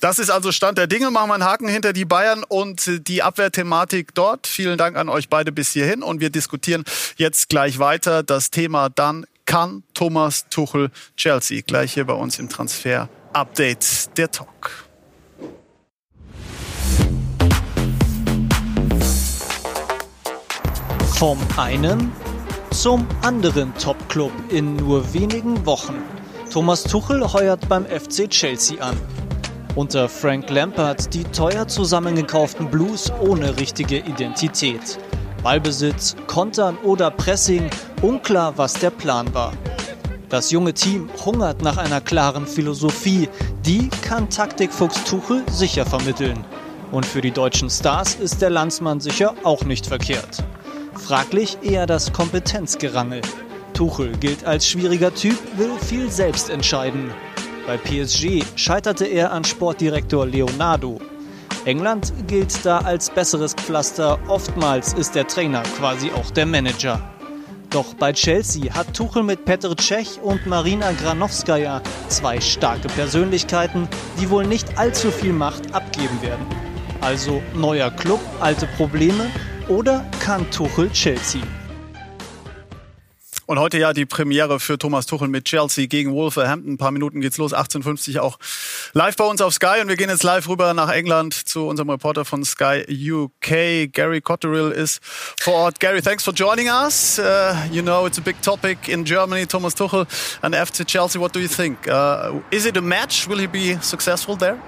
Das 0.00 0.18
ist 0.18 0.30
also 0.30 0.52
Stand 0.52 0.78
der 0.78 0.86
Dinge. 0.86 1.10
Machen 1.10 1.28
wir 1.28 1.34
einen 1.34 1.44
Haken 1.44 1.68
hinter 1.68 1.92
die 1.92 2.04
Bayern 2.04 2.44
und 2.48 3.08
die 3.08 3.22
Abwehrthematik 3.22 4.14
dort. 4.14 4.46
Vielen 4.46 4.78
Dank 4.78 4.96
an 4.96 5.08
euch 5.08 5.28
beide 5.28 5.52
bis 5.52 5.72
hierhin 5.72 6.02
und 6.02 6.20
wir 6.20 6.30
diskutieren 6.30 6.84
jetzt 7.16 7.48
gleich 7.48 7.78
weiter. 7.78 8.22
Das 8.22 8.50
Thema 8.50 8.88
dann 8.88 9.26
kann 9.46 9.82
Thomas 9.94 10.46
Tuchel 10.50 10.90
Chelsea. 11.16 11.62
Gleich 11.66 11.94
hier 11.94 12.04
bei 12.04 12.14
uns 12.14 12.38
im 12.38 12.48
Transfer 12.48 13.08
Update 13.32 14.16
der 14.16 14.30
Talk. 14.30 14.86
Vom 21.16 21.38
einen 21.56 22.12
zum 22.70 23.06
anderen 23.22 23.74
Top-Club 23.78 24.32
in 24.50 24.76
nur 24.76 25.14
wenigen 25.14 25.64
Wochen. 25.64 26.02
Thomas 26.52 26.82
Tuchel 26.84 27.32
heuert 27.32 27.66
beim 27.68 27.86
FC 27.86 28.28
Chelsea 28.28 28.78
an. 28.82 29.00
Unter 29.76 30.08
Frank 30.08 30.48
Lampard 30.48 31.12
die 31.12 31.24
teuer 31.24 31.68
zusammengekauften 31.68 32.70
Blues 32.70 33.12
ohne 33.20 33.58
richtige 33.58 33.98
Identität. 33.98 34.98
Ballbesitz, 35.42 36.16
Kontern 36.26 36.78
oder 36.78 37.10
Pressing, 37.10 37.68
unklar, 38.00 38.56
was 38.56 38.72
der 38.72 38.88
Plan 38.88 39.34
war. 39.34 39.52
Das 40.30 40.50
junge 40.50 40.72
Team 40.72 41.10
hungert 41.26 41.60
nach 41.60 41.76
einer 41.76 42.00
klaren 42.00 42.46
Philosophie, 42.46 43.28
die 43.66 43.90
kann 44.00 44.30
Taktikfuchs 44.30 45.04
Tuchel 45.04 45.44
sicher 45.50 45.84
vermitteln. 45.84 46.42
Und 46.90 47.04
für 47.04 47.20
die 47.20 47.30
deutschen 47.30 47.68
Stars 47.68 48.14
ist 48.14 48.40
der 48.40 48.48
Landsmann 48.48 49.00
sicher 49.00 49.34
auch 49.44 49.62
nicht 49.64 49.86
verkehrt. 49.86 50.42
Fraglich 50.94 51.58
eher 51.60 51.84
das 51.84 52.14
Kompetenzgerangel. 52.14 53.20
Tuchel 53.74 54.16
gilt 54.16 54.46
als 54.46 54.66
schwieriger 54.66 55.14
Typ, 55.14 55.36
will 55.58 55.76
viel 55.78 56.10
selbst 56.10 56.48
entscheiden. 56.48 57.12
Bei 57.66 57.76
PSG 57.76 58.44
scheiterte 58.54 59.06
er 59.06 59.32
an 59.32 59.42
Sportdirektor 59.42 60.24
Leonardo. 60.24 61.00
England 61.64 62.12
gilt 62.28 62.64
da 62.64 62.78
als 62.78 63.10
besseres 63.10 63.54
Pflaster, 63.54 64.20
oftmals 64.28 64.92
ist 64.92 65.16
der 65.16 65.26
Trainer 65.26 65.64
quasi 65.76 66.12
auch 66.12 66.30
der 66.30 66.46
Manager. 66.46 67.02
Doch 67.70 67.94
bei 67.94 68.12
Chelsea 68.12 68.72
hat 68.72 68.94
Tuchel 68.94 69.24
mit 69.24 69.44
Petr 69.44 69.76
Cech 69.76 70.20
und 70.22 70.46
Marina 70.46 70.92
Granovskaya 70.92 71.82
zwei 72.06 72.40
starke 72.40 72.86
Persönlichkeiten, 72.86 73.88
die 74.20 74.30
wohl 74.30 74.46
nicht 74.46 74.78
allzu 74.78 75.10
viel 75.10 75.32
Macht 75.32 75.74
abgeben 75.74 76.22
werden. 76.22 76.46
Also 77.00 77.42
neuer 77.52 77.90
Club, 77.90 78.20
alte 78.38 78.68
Probleme 78.76 79.26
oder 79.68 80.04
kann 80.20 80.48
Tuchel 80.52 80.88
Chelsea? 80.92 81.42
Und 83.46 83.60
heute 83.60 83.78
ja 83.78 83.92
die 83.92 84.06
Premiere 84.06 84.58
für 84.58 84.76
Thomas 84.76 85.06
Tuchel 85.06 85.28
mit 85.28 85.44
Chelsea 85.44 85.86
gegen 85.86 86.12
Wolverhampton. 86.12 86.72
Ein 86.72 86.78
paar 86.78 86.90
Minuten 86.90 87.20
geht's 87.20 87.38
los, 87.38 87.54
18.50 87.54 88.18
auch 88.18 88.38
live 88.92 89.14
bei 89.14 89.24
uns 89.24 89.40
auf 89.40 89.54
Sky. 89.54 89.80
Und 89.80 89.88
wir 89.88 89.94
gehen 89.94 90.10
jetzt 90.10 90.24
live 90.24 90.48
rüber 90.48 90.74
nach 90.74 90.90
England 90.90 91.32
zu 91.32 91.68
unserem 91.68 91.90
Reporter 91.90 92.24
von 92.24 92.44
Sky 92.44 92.84
UK. 92.88 93.92
Gary 93.92 94.20
Cotterill 94.20 94.72
ist 94.72 95.00
vor 95.38 95.54
Ort. 95.54 95.78
Gary, 95.78 96.02
thanks 96.02 96.24
for 96.24 96.34
joining 96.34 96.68
us. 96.68 97.20
Uh, 97.20 97.54
you 97.70 97.82
know, 97.82 98.04
it's 98.04 98.18
a 98.18 98.22
big 98.22 98.42
topic 98.42 98.88
in 98.88 99.04
Germany. 99.04 99.46
Thomas 99.46 99.76
Tuchel 99.76 100.08
and 100.42 100.52
FC 100.52 100.84
Chelsea. 100.84 101.20
What 101.20 101.32
do 101.32 101.38
you 101.38 101.48
think? 101.48 101.86
Uh, 101.86 102.40
is 102.50 102.66
it 102.66 102.76
a 102.76 102.82
match? 102.82 103.28
Will 103.28 103.38
he 103.38 103.46
be 103.46 103.78
successful 103.80 104.36
there? 104.36 104.60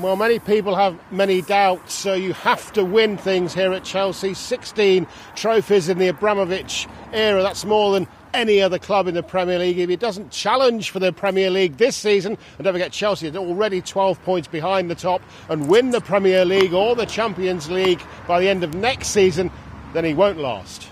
Well, 0.00 0.16
many 0.16 0.38
people 0.38 0.74
have 0.74 0.98
many 1.12 1.42
doubts. 1.42 1.92
So 1.94 2.14
you 2.14 2.32
have 2.32 2.72
to 2.72 2.84
win 2.84 3.16
things 3.18 3.52
here 3.52 3.72
at 3.72 3.84
Chelsea. 3.84 4.34
16 4.34 5.06
trophies 5.34 5.88
in 5.88 5.98
the 5.98 6.08
Abramovich 6.08 6.88
era. 7.12 7.42
That's 7.42 7.64
more 7.64 7.92
than 7.92 8.06
any 8.32 8.62
other 8.62 8.78
club 8.78 9.06
in 9.06 9.14
the 9.14 9.22
Premier 9.22 9.58
League. 9.58 9.78
If 9.78 9.88
he 9.88 9.96
doesn't 9.96 10.30
challenge 10.30 10.90
for 10.90 10.98
the 10.98 11.12
Premier 11.12 11.50
League 11.50 11.76
this 11.76 11.96
season, 11.96 12.38
and 12.58 12.64
don't 12.64 12.72
forget 12.72 12.92
Chelsea 12.92 13.34
already 13.36 13.82
12 13.82 14.22
points 14.24 14.48
behind 14.48 14.90
the 14.90 14.94
top, 14.94 15.22
and 15.48 15.68
win 15.68 15.90
the 15.90 16.00
Premier 16.00 16.44
League 16.44 16.72
or 16.72 16.96
the 16.96 17.06
Champions 17.06 17.70
League 17.70 18.02
by 18.26 18.40
the 18.40 18.48
end 18.48 18.64
of 18.64 18.74
next 18.74 19.08
season, 19.08 19.50
then 19.92 20.04
he 20.04 20.14
won't 20.14 20.38
last. 20.38 20.88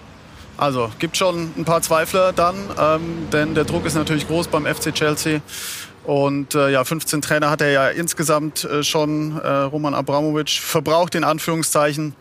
Also, 0.58 0.90
gibt 0.98 1.16
schon 1.16 1.54
ein 1.56 1.64
paar 1.64 1.80
Zweifler 1.80 2.34
dann, 2.34 2.56
ähm, 2.78 3.28
denn 3.32 3.54
der 3.54 3.64
Druck 3.64 3.86
ist 3.86 3.94
natürlich 3.94 4.28
groß 4.28 4.48
beim 4.48 4.66
FC 4.66 4.92
Chelsea. 4.92 5.40
Und 6.10 6.56
äh, 6.56 6.70
ja, 6.70 6.82
15 6.82 7.22
Trainer 7.22 7.50
hat 7.50 7.60
er 7.60 7.70
ja 7.70 7.88
insgesamt 7.88 8.64
äh, 8.64 8.82
schon, 8.82 9.40
äh, 9.40 9.48
Roman 9.48 9.94
Abramowitsch, 9.94 10.60
verbraucht 10.60 11.14
in 11.14 11.22
Anführungszeichen. 11.22 12.16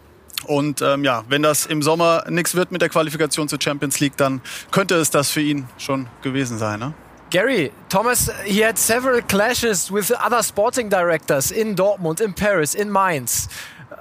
Und 0.45 0.83
ähm, 0.83 1.03
ja, 1.03 1.23
wenn 1.27 1.41
das 1.41 1.65
im 1.65 1.81
Sommer 1.81 2.23
nichts 2.29 2.53
wird 2.53 2.71
mit 2.71 2.83
der 2.83 2.89
Qualifikation 2.89 3.49
zur 3.49 3.59
Champions 3.59 3.99
League, 3.99 4.15
dann 4.15 4.41
könnte 4.69 4.93
es 4.93 5.09
das 5.09 5.31
für 5.31 5.41
ihn 5.41 5.67
schon 5.79 6.05
gewesen 6.21 6.59
sein. 6.59 6.79
Ne? 6.79 6.93
Gary, 7.31 7.71
Thomas, 7.89 8.31
he 8.45 8.63
had 8.63 8.77
several 8.77 9.23
clashes 9.23 9.91
with 9.91 10.11
other 10.23 10.43
sporting 10.43 10.87
directors 10.91 11.49
in 11.49 11.75
Dortmund, 11.75 12.21
in 12.21 12.35
Paris, 12.35 12.75
in 12.75 12.91
Mainz. 12.91 13.49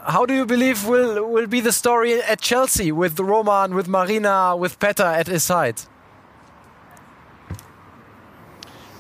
How 0.05 0.27
do 0.27 0.35
you 0.35 0.44
believe 0.44 0.87
will 0.87 1.33
will 1.33 1.48
be 1.48 1.62
the 1.62 1.72
story 1.72 2.20
at 2.31 2.42
Chelsea 2.42 2.92
with 2.92 3.18
Roman, 3.18 3.74
with 3.74 3.88
Marina, 3.88 4.55
with 4.55 4.79
Petter 4.79 5.18
at 5.18 5.29
his 5.29 5.44
side? 5.44 5.77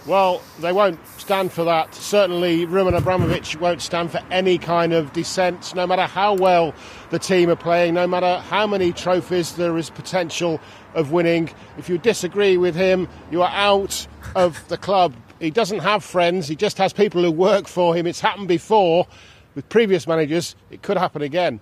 Well, 0.08 0.40
they 0.60 0.72
won't 0.72 0.98
stand 1.18 1.52
for 1.52 1.64
that. 1.64 1.94
Certainly, 1.94 2.64
Roman 2.64 2.94
Abramovich 2.94 3.60
won't 3.60 3.82
stand 3.82 4.10
for 4.10 4.20
any 4.30 4.56
kind 4.56 4.94
of 4.94 5.12
dissent, 5.12 5.74
no 5.74 5.86
matter 5.86 6.06
how 6.06 6.32
well 6.32 6.74
the 7.10 7.18
team 7.18 7.50
are 7.50 7.56
playing, 7.56 7.92
no 7.92 8.06
matter 8.06 8.38
how 8.48 8.66
many 8.66 8.90
trophies 8.90 9.56
there 9.56 9.76
is 9.76 9.90
potential 9.90 10.60
of 10.94 11.12
winning. 11.12 11.50
If 11.76 11.90
you 11.90 11.98
disagree 11.98 12.56
with 12.56 12.74
him, 12.74 13.06
you 13.30 13.42
are 13.42 13.50
out 13.50 14.06
of 14.34 14.66
the 14.68 14.78
club. 14.78 15.14
He 15.40 15.50
doesn't 15.50 15.80
have 15.80 16.02
friends, 16.02 16.48
he 16.48 16.56
just 16.56 16.78
has 16.78 16.94
people 16.94 17.22
who 17.22 17.30
work 17.30 17.68
for 17.68 17.94
him. 17.94 18.06
It's 18.06 18.20
happened 18.20 18.48
before 18.48 19.06
with 19.54 19.68
previous 19.68 20.06
managers, 20.06 20.56
it 20.70 20.80
could 20.80 20.96
happen 20.96 21.20
again. 21.20 21.60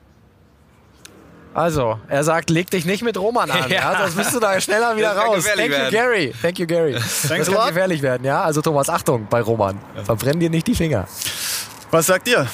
Also, 1.57 1.99
er 2.07 2.23
sagt, 2.23 2.51
leg 2.51 2.71
dich 2.71 2.85
nicht 2.85 3.03
mit 3.03 3.17
Roman 3.17 3.51
an. 3.51 3.57
Ja. 3.71 3.93
ja 3.93 3.99
das 3.99 4.15
bist 4.15 4.35
du 4.35 4.39
da 4.39 4.61
schneller 4.61 4.95
wieder 4.95 5.17
raus. 5.17 5.45
Thank 5.45 5.71
you. 5.71 5.91
Gary. 5.91 6.35
Thank 6.43 6.59
you, 6.59 6.67
Gary. 6.67 6.93
das 6.93 7.29
kann 7.29 7.69
gefährlich 7.69 8.03
werden, 8.03 8.25
ja. 8.25 8.43
Also 8.43 8.61
Thomas, 8.61 8.91
Achtung 8.91 9.27
bei 9.31 9.41
Roman. 9.41 9.79
Verbrenn 10.05 10.39
dir 10.39 10.51
nicht 10.51 10.67
die 10.67 10.75
Finger. 10.75 11.09
Was 11.91 12.07
sagt 12.07 12.29
ihr? 12.29 12.47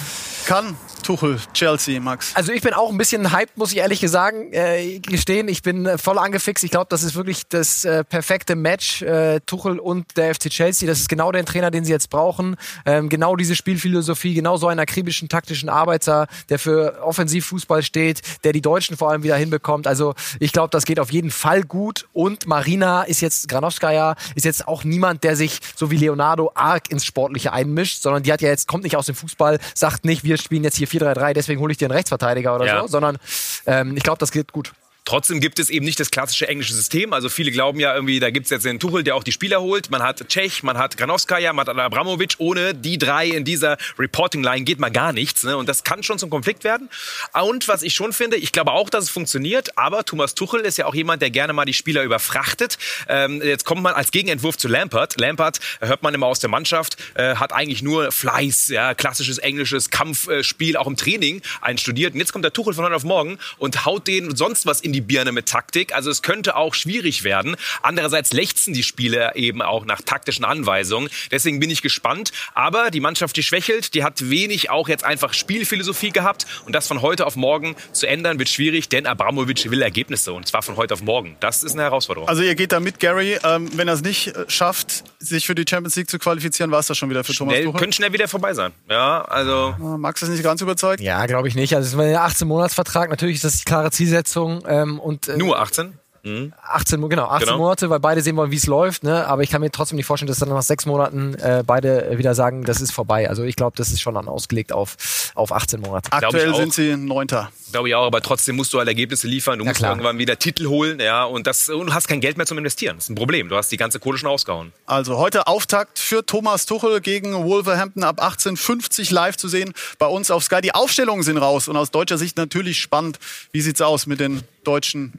Kann 0.47 0.77
Tuchel 1.03 1.38
Chelsea, 1.53 2.01
Max? 2.01 2.33
Also 2.35 2.53
ich 2.53 2.62
bin 2.62 2.73
auch 2.73 2.91
ein 2.91 2.99
bisschen 2.99 3.33
hyped, 3.33 3.57
muss 3.57 3.73
ich 3.73 3.79
ehrlich 3.79 4.01
sagen, 4.09 4.53
äh, 4.53 5.01
gestehen. 5.01 5.49
Ich 5.49 5.62
bin 5.62 5.87
äh, 5.87 5.99
voll 5.99 6.19
angefixt. 6.19 6.65
Ich 6.65 6.71
glaube, 6.71 6.87
das 6.88 7.03
ist 7.03 7.15
wirklich 7.15 7.47
das 7.49 7.85
äh, 7.85 8.05
perfekte 8.05 8.57
Match, 8.57 9.03
äh, 9.03 9.41
Tuchel 9.47 9.79
und 9.79 10.17
der 10.17 10.35
FC 10.35 10.51
Chelsea. 10.51 10.88
Das 10.88 11.01
ist 11.01 11.09
genau 11.09 11.33
der 11.33 11.45
Trainer, 11.45 11.71
den 11.71 11.85
sie 11.85 11.93
jetzt 11.93 12.11
brauchen. 12.11 12.57
Ähm, 12.87 13.09
genau 13.09 13.37
diese 13.37 13.57
Spielphilosophie, 13.57 14.35
genau 14.35 14.57
so 14.57 14.69
einen 14.69 14.81
akribischen 14.81 15.29
taktischen 15.29 15.69
Arbeiter, 15.69 16.27
der 16.49 16.59
für 16.59 17.03
Offensivfußball 17.03 17.83
steht, 17.83 18.23
der 18.45 18.53
die 18.53 18.61
Deutschen 18.62 18.97
vor 18.97 19.11
allem 19.11 19.23
wieder 19.23 19.37
hinbekommt. 19.37 19.87
Also 19.87 20.15
ich 20.41 20.53
glaube, 20.53 20.71
das 20.71 20.85
geht 20.85 21.01
auf 21.01 21.12
jeden 21.12 21.31
Fall 21.31 21.62
gut. 21.62 22.09
Und 22.12 22.47
Marina 22.47 23.03
ist 23.03 23.21
jetzt, 23.21 23.49
Granovskaya 23.49 24.17
ist 24.35 24.45
jetzt 24.45 24.69
auch 24.69 24.85
niemand, 24.85 25.25
der 25.25 25.37
sich 25.37 25.59
so 25.75 25.91
wie 25.91 25.97
Leonardo 25.97 26.53
arg 26.55 26.91
ins 26.91 27.05
Sportliche 27.05 27.53
einmischt, 27.53 28.03
sondern 28.03 28.23
die 28.23 28.33
hat 28.33 28.41
ja 28.41 28.49
jetzt, 28.49 28.69
kommt 28.69 28.85
nicht 28.85 28.97
aus 28.97 29.07
dem 29.07 29.15
Fußball, 29.15 29.59
sagt 29.75 30.05
nicht, 30.05 30.25
wir 30.25 30.37
spielen 30.37 30.65
jetzt 30.65 30.77
hier 30.77 30.87
4-3-3, 30.98 31.33
deswegen 31.33 31.61
hole 31.61 31.72
ich 31.72 31.78
dir 31.78 31.87
einen 31.87 31.92
Rechtsverteidiger 31.96 32.55
oder 32.55 32.66
Ja. 32.66 32.81
so, 32.83 32.87
sondern 32.88 33.18
ähm, 33.66 33.96
ich 33.96 34.02
glaube, 34.02 34.18
das 34.18 34.31
geht 34.33 34.52
gut. 34.52 34.72
Trotzdem 35.12 35.40
gibt 35.40 35.59
es 35.59 35.68
eben 35.68 35.85
nicht 35.85 36.01
das 36.01 36.11
klassische 36.11 36.48
englische 36.48 36.72
System. 36.72 37.12
Also 37.12 37.29
viele 37.29 37.51
glauben 37.51 37.79
ja 37.79 37.94
irgendwie, 37.94 38.18
da 38.18 38.31
gibt 38.31 38.46
es 38.46 38.51
jetzt 38.51 38.64
den 38.64 38.81
Tuchel, 38.81 39.05
der 39.05 39.14
auch 39.14 39.25
die 39.25 39.33
Spieler 39.33 39.61
holt. 39.61 39.90
Man 39.90 40.03
hat 40.03 40.25
Cech, 40.33 40.62
man 40.62 40.79
hat 40.79 40.96
Granovskaya, 40.96 41.53
man 41.53 41.66
hat 41.66 41.77
Abramovic. 41.77 42.37
Ohne 42.38 42.75
die 42.75 42.96
drei 42.96 43.27
in 43.27 43.44
dieser 43.44 43.77
Reporting-Line 43.98 44.64
geht 44.64 44.81
mal 44.81 44.90
gar 44.90 45.12
nichts. 45.12 45.42
Ne? 45.42 45.55
Und 45.59 45.68
das 45.68 45.85
kann 45.85 46.03
schon 46.03 46.18
zum 46.18 46.31
Konflikt 46.31 46.64
werden. 46.64 46.88
Und 47.35 47.68
was 47.68 47.83
ich 47.83 47.94
schon 47.94 48.14
finde, 48.14 48.38
ich 48.38 48.53
glaube 48.53 48.72
auch, 48.72 48.88
dass 48.88 49.05
es 49.05 49.11
funktioniert. 49.11 49.77
Aber 49.77 50.03
Thomas 50.07 50.35
Tuchel 50.35 50.62
ist 50.62 50.79
ja 50.79 50.87
auch 50.87 50.94
jemand, 50.94 51.20
der 51.20 51.29
gerne 51.29 51.53
mal 51.53 51.66
die 51.66 51.75
Spieler 51.75 52.05
überfrachtet. 52.05 52.79
Ähm, 53.07 53.42
jetzt 53.44 53.66
kommt 53.66 53.83
man 53.83 53.92
als 53.92 54.12
Gegenentwurf 54.12 54.57
zu 54.57 54.66
Lampard. 54.66 55.20
Lampard, 55.20 55.61
äh, 55.81 55.88
hört 55.88 56.03
man 56.03 56.14
immer 56.14 56.27
aus 56.27 56.38
der 56.40 56.48
Mannschaft, 56.48 56.96
äh, 57.16 57.35
hat 57.35 57.53
eigentlich 57.53 57.83
nur 57.83 58.12
Fleiß, 58.12 58.68
ja, 58.68 58.94
klassisches 58.94 59.37
englisches 59.37 59.90
Kampfspiel, 59.90 60.79
auch 60.79 60.87
im 60.87 60.96
Training 60.96 61.42
einstudiert. 61.61 62.14
Und 62.14 62.20
jetzt 62.20 62.33
kommt 62.33 62.46
der 62.46 62.55
Tuchel 62.55 62.72
von 62.72 62.87
heute 62.87 62.96
auf 62.96 63.05
morgen 63.05 63.37
und 63.59 63.85
haut 63.85 64.09
denen 64.09 64.35
sonst 64.37 64.64
was 64.64 64.81
in 64.81 64.94
die 64.94 65.02
Birne 65.03 65.33
mit 65.33 65.47
Taktik. 65.47 65.95
Also 65.95 66.11
es 66.11 66.23
könnte 66.23 66.57
auch 66.57 66.75
schwierig 66.75 67.25
werden. 67.25 67.57
Andererseits 67.83 68.33
lechzen 68.33 68.75
die 68.75 68.83
Spieler 68.83 69.37
eben 69.37 69.62
auch 69.62 69.85
nach 69.85 70.01
taktischen 70.01 70.45
Anweisungen. 70.45 71.09
Deswegen 71.31 71.61
bin 71.61 71.71
ich 71.71 71.83
gespannt. 71.83 72.33
Aber 72.55 72.91
die 72.91 73.01
Mannschaft, 73.01 73.37
die 73.37 73.43
schwächelt, 73.43 73.95
die 73.95 74.05
hat 74.05 74.31
wenig 74.31 74.71
auch 74.71 74.88
jetzt 74.88 75.05
einfach 75.05 75.33
Spielphilosophie 75.35 76.11
gehabt. 76.11 76.47
Und 76.67 76.75
das 76.75 76.87
von 76.88 77.03
heute 77.03 77.27
auf 77.27 77.37
morgen 77.37 77.77
zu 77.93 78.07
ändern, 78.07 78.38
wird 78.38 78.49
schwierig, 78.49 78.88
denn 78.88 79.07
Abramovic 79.07 79.71
will 79.71 79.83
Ergebnisse. 79.83 80.33
Und 80.33 80.47
zwar 80.49 80.62
von 80.62 80.77
heute 80.77 80.95
auf 80.95 81.03
morgen. 81.03 81.37
Das 81.41 81.62
ist 81.62 81.73
eine 81.73 81.83
Herausforderung. 81.83 82.29
Also 82.29 82.43
ihr 82.43 82.55
geht 82.55 82.73
da 82.73 82.81
mit, 82.81 83.01
Gary. 83.01 83.38
Ähm, 83.45 83.71
wenn 83.77 83.88
er 83.88 83.95
es 83.95 84.03
nicht 84.03 84.29
äh, 84.29 84.45
schafft, 84.49 85.05
sich 85.19 85.47
für 85.47 85.55
die 85.55 85.65
Champions 85.69 85.97
League 85.97 86.11
zu 86.11 86.19
qualifizieren, 86.19 86.71
war 86.71 86.79
es 86.81 86.87
das 86.87 86.99
schon 86.99 87.11
wieder 87.11 87.25
für 87.25 87.33
Thomas 87.33 87.55
Schnell, 87.55 87.65
Tuchel. 87.67 87.81
könnte 87.81 87.97
schnell 87.97 88.12
wieder 88.12 88.29
vorbei 88.29 88.55
sein. 88.55 88.73
Ja, 88.88 89.23
also 89.23 89.75
Äh, 89.79 89.99
Max 89.99 90.23
ist 90.23 90.29
nicht 90.29 90.43
ganz 90.43 90.61
überzeugt. 90.61 91.01
Ja, 91.01 91.27
glaube 91.27 91.49
ich 91.49 91.55
nicht. 91.55 91.75
Also 91.75 91.87
es 91.87 91.95
ist 91.95 91.99
ein 92.01 92.15
18-Monats-Vertrag. 92.17 93.11
Natürlich 93.11 93.37
ist 93.37 93.45
das 93.45 93.59
die 93.59 93.65
klare 93.65 93.91
Zielsetzung. 93.91 94.62
Ähm, 94.69 94.91
und, 94.98 95.28
äh, 95.28 95.37
nur 95.37 95.59
18. 95.59 95.98
18, 96.24 97.00
Mo- 97.00 97.08
genau, 97.08 97.26
18 97.26 97.46
Genau. 97.48 97.58
Monate, 97.58 97.90
weil 97.90 97.98
beide 98.00 98.20
sehen 98.22 98.37
wollen, 98.37 98.50
wie 98.52 98.56
es 98.56 98.66
läuft. 98.66 99.02
Ne? 99.02 99.26
Aber 99.26 99.42
ich 99.42 99.50
kann 99.50 99.61
mir 99.61 99.70
trotzdem 99.72 99.96
nicht 99.96 100.06
vorstellen, 100.06 100.28
dass 100.28 100.38
dann 100.38 100.48
nach 100.50 100.62
sechs 100.62 100.87
Monaten 100.87 101.35
äh, 101.35 101.64
beide 101.66 102.16
wieder 102.16 102.35
sagen, 102.35 102.64
das 102.64 102.80
ist 102.80 102.92
vorbei. 102.92 103.28
Also 103.28 103.42
ich 103.42 103.56
glaube, 103.56 103.76
das 103.76 103.90
ist 103.90 104.00
schon 104.00 104.14
dann 104.14 104.28
ausgelegt 104.28 104.72
auf, 104.72 105.32
auf 105.35 105.50
18 105.52 105.80
Monate. 105.80 106.12
Aktuell 106.12 106.54
sind 106.54 106.72
sie 106.74 106.96
Neunter. 106.96 107.50
Glaube 107.72 107.88
ich 107.88 107.94
auch, 107.94 108.06
aber 108.06 108.20
trotzdem 108.20 108.54
musst 108.56 108.72
du 108.72 108.78
halt 108.78 108.87
Ergebnisse 108.88 109.26
liefern. 109.26 109.58
Du 109.58 109.64
Ja, 109.64 109.70
musst 109.70 109.78
klar. 109.78 109.92
irgendwann 109.92 110.18
wieder 110.18 110.38
Titel 110.38 110.66
holen, 110.68 111.00
ja, 111.00 111.24
und 111.24 111.46
das 111.46 111.68
und 111.68 111.87
du 111.87 111.94
hast 111.94 112.06
kein 112.06 112.20
Geld 112.20 112.37
mehr 112.37 112.46
zum 112.46 112.58
Investieren. 112.58 112.96
Das 112.96 113.04
ist 113.06 113.11
ein 113.11 113.14
Problem. 113.16 113.48
Du 113.48 113.56
hast 113.56 113.72
die 113.72 113.76
ganze 113.76 113.98
Kohle 113.98 114.18
schon 114.18 114.28
ausgehauen. 114.28 114.72
Also 114.87 115.16
heute 115.18 115.46
Auftakt 115.46 115.98
für 115.98 116.24
Thomas 116.24 116.66
Tuchel 116.66 117.00
gegen 117.00 117.32
Wolverhampton 117.44 118.04
ab 118.04 118.22
18.50 118.22 119.12
live 119.12 119.37
zu 119.37 119.48
sehen 119.48 119.72
bei 119.98 120.06
uns 120.06 120.30
auf 120.30 120.44
Sky. 120.44 120.61
Die 120.61 120.74
Aufstellungen 120.74 121.22
sind 121.22 121.38
raus 121.38 121.66
und 121.68 121.76
aus 121.76 121.90
deutscher 121.90 122.18
Sicht 122.18 122.37
natürlich 122.37 122.78
spannend. 122.80 123.18
Wie 123.52 123.61
sieht's 123.61 123.80
aus 123.80 124.06
mit 124.06 124.20
den 124.20 124.42
deutschen 124.64 125.12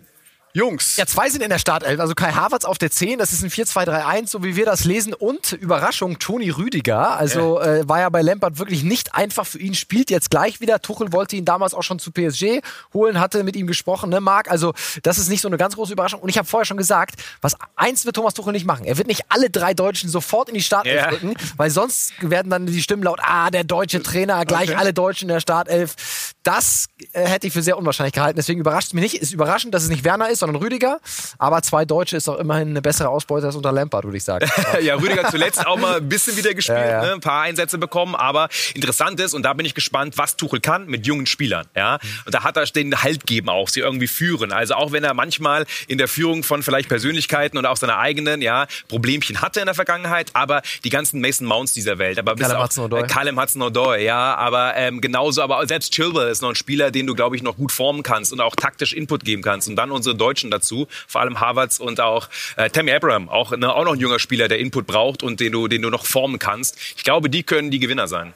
Jungs? 0.56 0.98
Ja, 0.98 1.08
zwei 1.08 1.30
sind 1.30 1.42
in 1.42 1.50
der 1.50 1.58
Startelf. 1.58 2.00
Also 2.00 2.14
Kai 2.14 2.32
Havertz 2.32 2.64
auf 2.64 2.78
der 2.78 2.92
10, 2.92 3.18
das 3.18 3.34
ist 3.34 3.42
ein 3.44 3.50
4-2-3-1, 3.50 4.28
so 4.28 4.44
wie 4.44 4.56
wir 4.56 4.66
das 4.68 4.84
lesen. 4.86 5.16
Und 5.16 5.54
Überraschung, 5.54 6.20
Toni 6.20 6.52
Rüdiger. 6.52 7.18
Also 7.18 7.60
äh, 7.60 7.90
war 7.90 8.02
ja 8.02 8.10
bei 8.10 8.22
Lampard 8.22 8.60
wirklich 8.60 8.84
nicht 8.84 9.16
einfach 9.16 9.48
für 9.48 9.58
ihn, 9.58 9.74
spielt 9.74 10.12
jetzt 10.12 10.30
gleich 10.30 10.62
wieder. 10.62 10.80
Tuchel 10.80 11.12
wollte 11.12 11.36
ihn 11.36 11.44
damals 11.46 11.74
auch 11.74 11.82
schon 11.82 11.98
zu 11.98 12.12
PSG 12.12 12.62
holen, 12.94 13.20
hatte 13.20 13.44
mit 13.44 13.56
ihm 13.56 13.66
gesprochen, 13.66 14.12
ne, 14.12 14.22
Marc? 14.22 14.52
Also 14.52 14.74
das 15.02 15.18
ist 15.18 15.30
nicht 15.30 15.42
so 15.42 15.48
eine 15.48 15.58
ganz 15.58 15.74
große 15.74 15.92
Überraschung. 15.94 16.20
Und 16.20 16.30
ich 16.30 16.38
habe 16.38 16.48
vorher 16.48 16.66
schon 16.66 16.78
gesagt, 16.78 17.16
was 17.42 17.56
eins 17.76 18.06
wird 18.06 18.16
Thomas 18.16 18.36
Tuchel 18.36 18.54
nicht 18.54 18.68
machen. 18.68 18.86
Er 18.86 19.00
wird 19.00 19.08
nicht 19.08 19.24
alle 19.30 19.50
drei 19.50 19.74
Deutschen 19.74 20.08
sofort 20.08 20.50
in 20.50 20.54
die 20.54 20.62
Startelf 20.62 21.02
Ja. 21.02 21.10
rücken, 21.10 21.34
weil 21.58 21.72
sonst 21.72 22.14
werden 22.20 22.52
dann 22.52 22.68
die 22.68 22.82
Stimmen 22.84 23.02
laut, 23.02 23.20
ah, 23.24 23.50
der 23.50 23.64
deutsche 23.64 24.04
Trainer, 24.04 24.46
gleich 24.46 24.70
Okay. 24.70 24.78
alle 24.78 24.94
Deutschen 24.94 25.30
in 25.30 25.34
der 25.34 25.40
Startelf. 25.40 25.96
Das 26.44 26.88
äh, 27.14 27.26
hätte 27.26 27.48
ich 27.48 27.54
für 27.54 27.64
sehr 27.64 27.76
unwahrscheinlich 27.78 28.14
gehalten. 28.14 28.36
Deswegen 28.36 28.60
überrascht 28.60 28.88
es 28.90 28.94
mich 28.94 29.02
nicht. 29.02 29.16
Ist 29.16 29.32
überraschend, 29.34 29.74
dass 29.74 29.82
es 29.84 29.90
nicht 29.90 30.04
Werner 30.04 30.30
ist, 30.30 30.43
sondern 30.44 30.62
Rüdiger. 30.62 31.00
Aber 31.38 31.62
zwei 31.62 31.86
Deutsche 31.86 32.18
ist 32.18 32.28
doch 32.28 32.38
immerhin 32.38 32.70
eine 32.70 32.82
bessere 32.82 33.10
Ausbeute 33.10 33.48
als 33.48 33.56
unter 33.56 33.72
Lampard, 33.72 34.04
würde 34.04 34.18
ich 34.18 34.24
sagen. 34.24 34.50
ja, 34.82 34.96
Rüdiger 34.96 35.30
zuletzt 35.30 35.66
auch 35.66 35.78
mal 35.78 35.98
ein 35.98 36.10
bisschen 36.10 36.36
wieder 36.38 36.54
gespielt, 36.54 36.80
Ja, 36.80 36.88
ja. 36.88 37.02
Ne? 37.04 37.14
ein 37.14 37.22
paar 37.22 37.44
Einsätze 37.44 37.78
bekommen, 37.78 38.16
aber 38.16 38.50
interessant 38.74 39.20
ist, 39.20 39.34
und 39.34 39.44
da 39.44 39.54
bin 39.54 39.66
ich 39.66 39.74
gespannt, 39.74 40.18
was 40.18 40.36
Tuchel 40.36 40.60
kann 40.60 40.88
mit 40.88 41.08
jungen 41.08 41.26
Spielern. 41.26 41.66
Ja? 41.76 42.00
Und 42.26 42.34
da 42.34 42.44
hat 42.44 42.58
er 42.58 42.66
den 42.66 43.04
Halt 43.04 43.26
geben 43.26 43.50
auch, 43.50 43.70
sie 43.70 43.82
irgendwie 43.82 44.08
führen. 44.08 44.52
Also 44.52 44.76
auch 44.76 44.92
wenn 44.92 45.04
er 45.04 45.14
manchmal 45.14 45.66
in 45.88 45.98
der 45.98 46.08
Führung 46.08 46.44
von 46.44 46.64
vielleicht 46.64 46.90
Persönlichkeiten 46.90 47.58
und 47.58 47.66
auch 47.66 47.78
seiner 47.78 47.98
eigenen 47.98 48.42
ja, 48.42 48.68
Problemchen 48.88 49.42
hatte 49.42 49.60
in 49.60 49.66
der 49.66 49.76
Vergangenheit, 49.76 50.32
aber 50.34 50.62
die 50.84 50.90
ganzen 50.90 51.22
Mason 51.22 51.48
Mounts 51.48 51.74
dieser 51.74 51.98
Welt, 51.98 52.20
aber 52.20 52.36
bis 52.36 52.48
Callum 52.48 52.92
äh, 52.92 53.08
Callum 53.08 53.40
Hudson-Odoi, 53.40 54.04
ja, 54.04 54.36
aber 54.36 54.76
ähm, 54.76 55.02
genauso, 55.02 55.42
aber 55.42 55.66
selbst 55.68 55.94
Chilwell 55.94 56.30
ist 56.30 56.42
noch 56.42 56.50
ein 56.50 56.56
Spieler, 56.56 56.92
den 56.92 57.08
du, 57.08 57.16
glaube 57.16 57.36
ich, 57.36 57.44
noch 57.44 57.56
gut 57.56 57.72
formen 57.72 58.04
kannst 58.04 58.34
und 58.34 58.42
auch 58.42 58.56
taktisch 58.56 58.94
Input 58.94 59.24
geben 59.24 59.42
kannst. 59.42 59.68
Und 59.68 59.76
dann 59.76 59.92
unsere 59.92 60.16
Deutschen 60.16 60.33
dazu, 60.42 60.88
vor 61.08 61.22
allem 61.22 61.40
Havertz 61.40 61.80
und 61.80 62.00
auch 62.00 62.30
äh, 62.58 62.70
Tammy 62.70 62.92
Abraham, 62.92 63.30
auch, 63.30 63.56
ne, 63.56 63.74
auch 63.74 63.86
noch 63.86 63.94
ein 63.94 64.00
junger 64.00 64.20
Spieler, 64.20 64.48
der 64.48 64.60
Input 64.60 64.88
braucht 64.88 65.24
und 65.24 65.40
den 65.40 65.52
du, 65.52 65.68
den 65.68 65.82
du 65.82 65.90
noch 65.90 66.06
formen 66.06 66.40
kannst. 66.40 66.78
Ich 66.96 67.04
glaube, 67.04 67.30
die 67.30 67.44
können 67.44 67.72
die 67.72 67.80
Gewinner 67.80 68.08
sein. 68.08 68.34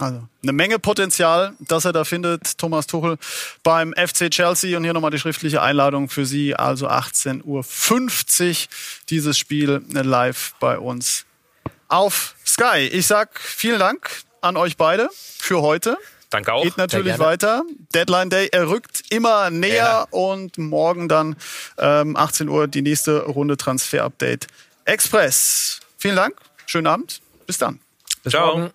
Also 0.00 0.26
eine 0.42 0.52
Menge 0.52 0.78
Potenzial, 0.78 1.54
das 1.60 1.84
er 1.84 1.92
da 1.92 2.04
findet, 2.04 2.56
Thomas 2.56 2.86
Tuchel 2.86 3.18
beim 3.62 3.92
FC 3.92 4.30
Chelsea. 4.30 4.76
Und 4.76 4.84
hier 4.84 4.94
nochmal 4.94 5.10
die 5.10 5.18
schriftliche 5.18 5.60
Einladung 5.60 6.08
für 6.08 6.24
Sie. 6.24 6.54
Also 6.54 6.88
18.50 6.88 7.44
Uhr 7.44 8.68
dieses 9.10 9.38
Spiel 9.38 9.82
live 9.90 10.54
bei 10.58 10.78
uns 10.78 11.26
auf 11.88 12.34
Sky. 12.46 12.88
Ich 12.92 13.06
sag 13.06 13.38
vielen 13.40 13.78
Dank 13.78 14.22
an 14.40 14.56
euch 14.56 14.76
beide 14.76 15.10
für 15.12 15.60
heute. 15.60 15.98
Danke 16.30 16.52
auch. 16.52 16.62
Geht 16.62 16.76
natürlich 16.76 17.18
weiter. 17.18 17.64
Deadline 17.94 18.30
Day, 18.30 18.48
er 18.52 18.68
rückt 18.68 19.02
immer 19.10 19.50
näher 19.50 19.74
ja. 19.74 20.06
und 20.10 20.56
morgen 20.58 21.08
dann 21.08 21.36
ähm, 21.76 22.16
18 22.16 22.48
Uhr 22.48 22.68
die 22.68 22.82
nächste 22.82 23.22
Runde 23.24 23.56
Transfer 23.56 24.04
Update 24.04 24.46
Express. 24.84 25.80
Vielen 25.98 26.16
Dank, 26.16 26.34
schönen 26.66 26.86
Abend, 26.86 27.20
bis 27.46 27.58
dann. 27.58 27.80
Bis 28.22 28.32
Ciao. 28.32 28.56
Morgen. 28.56 28.70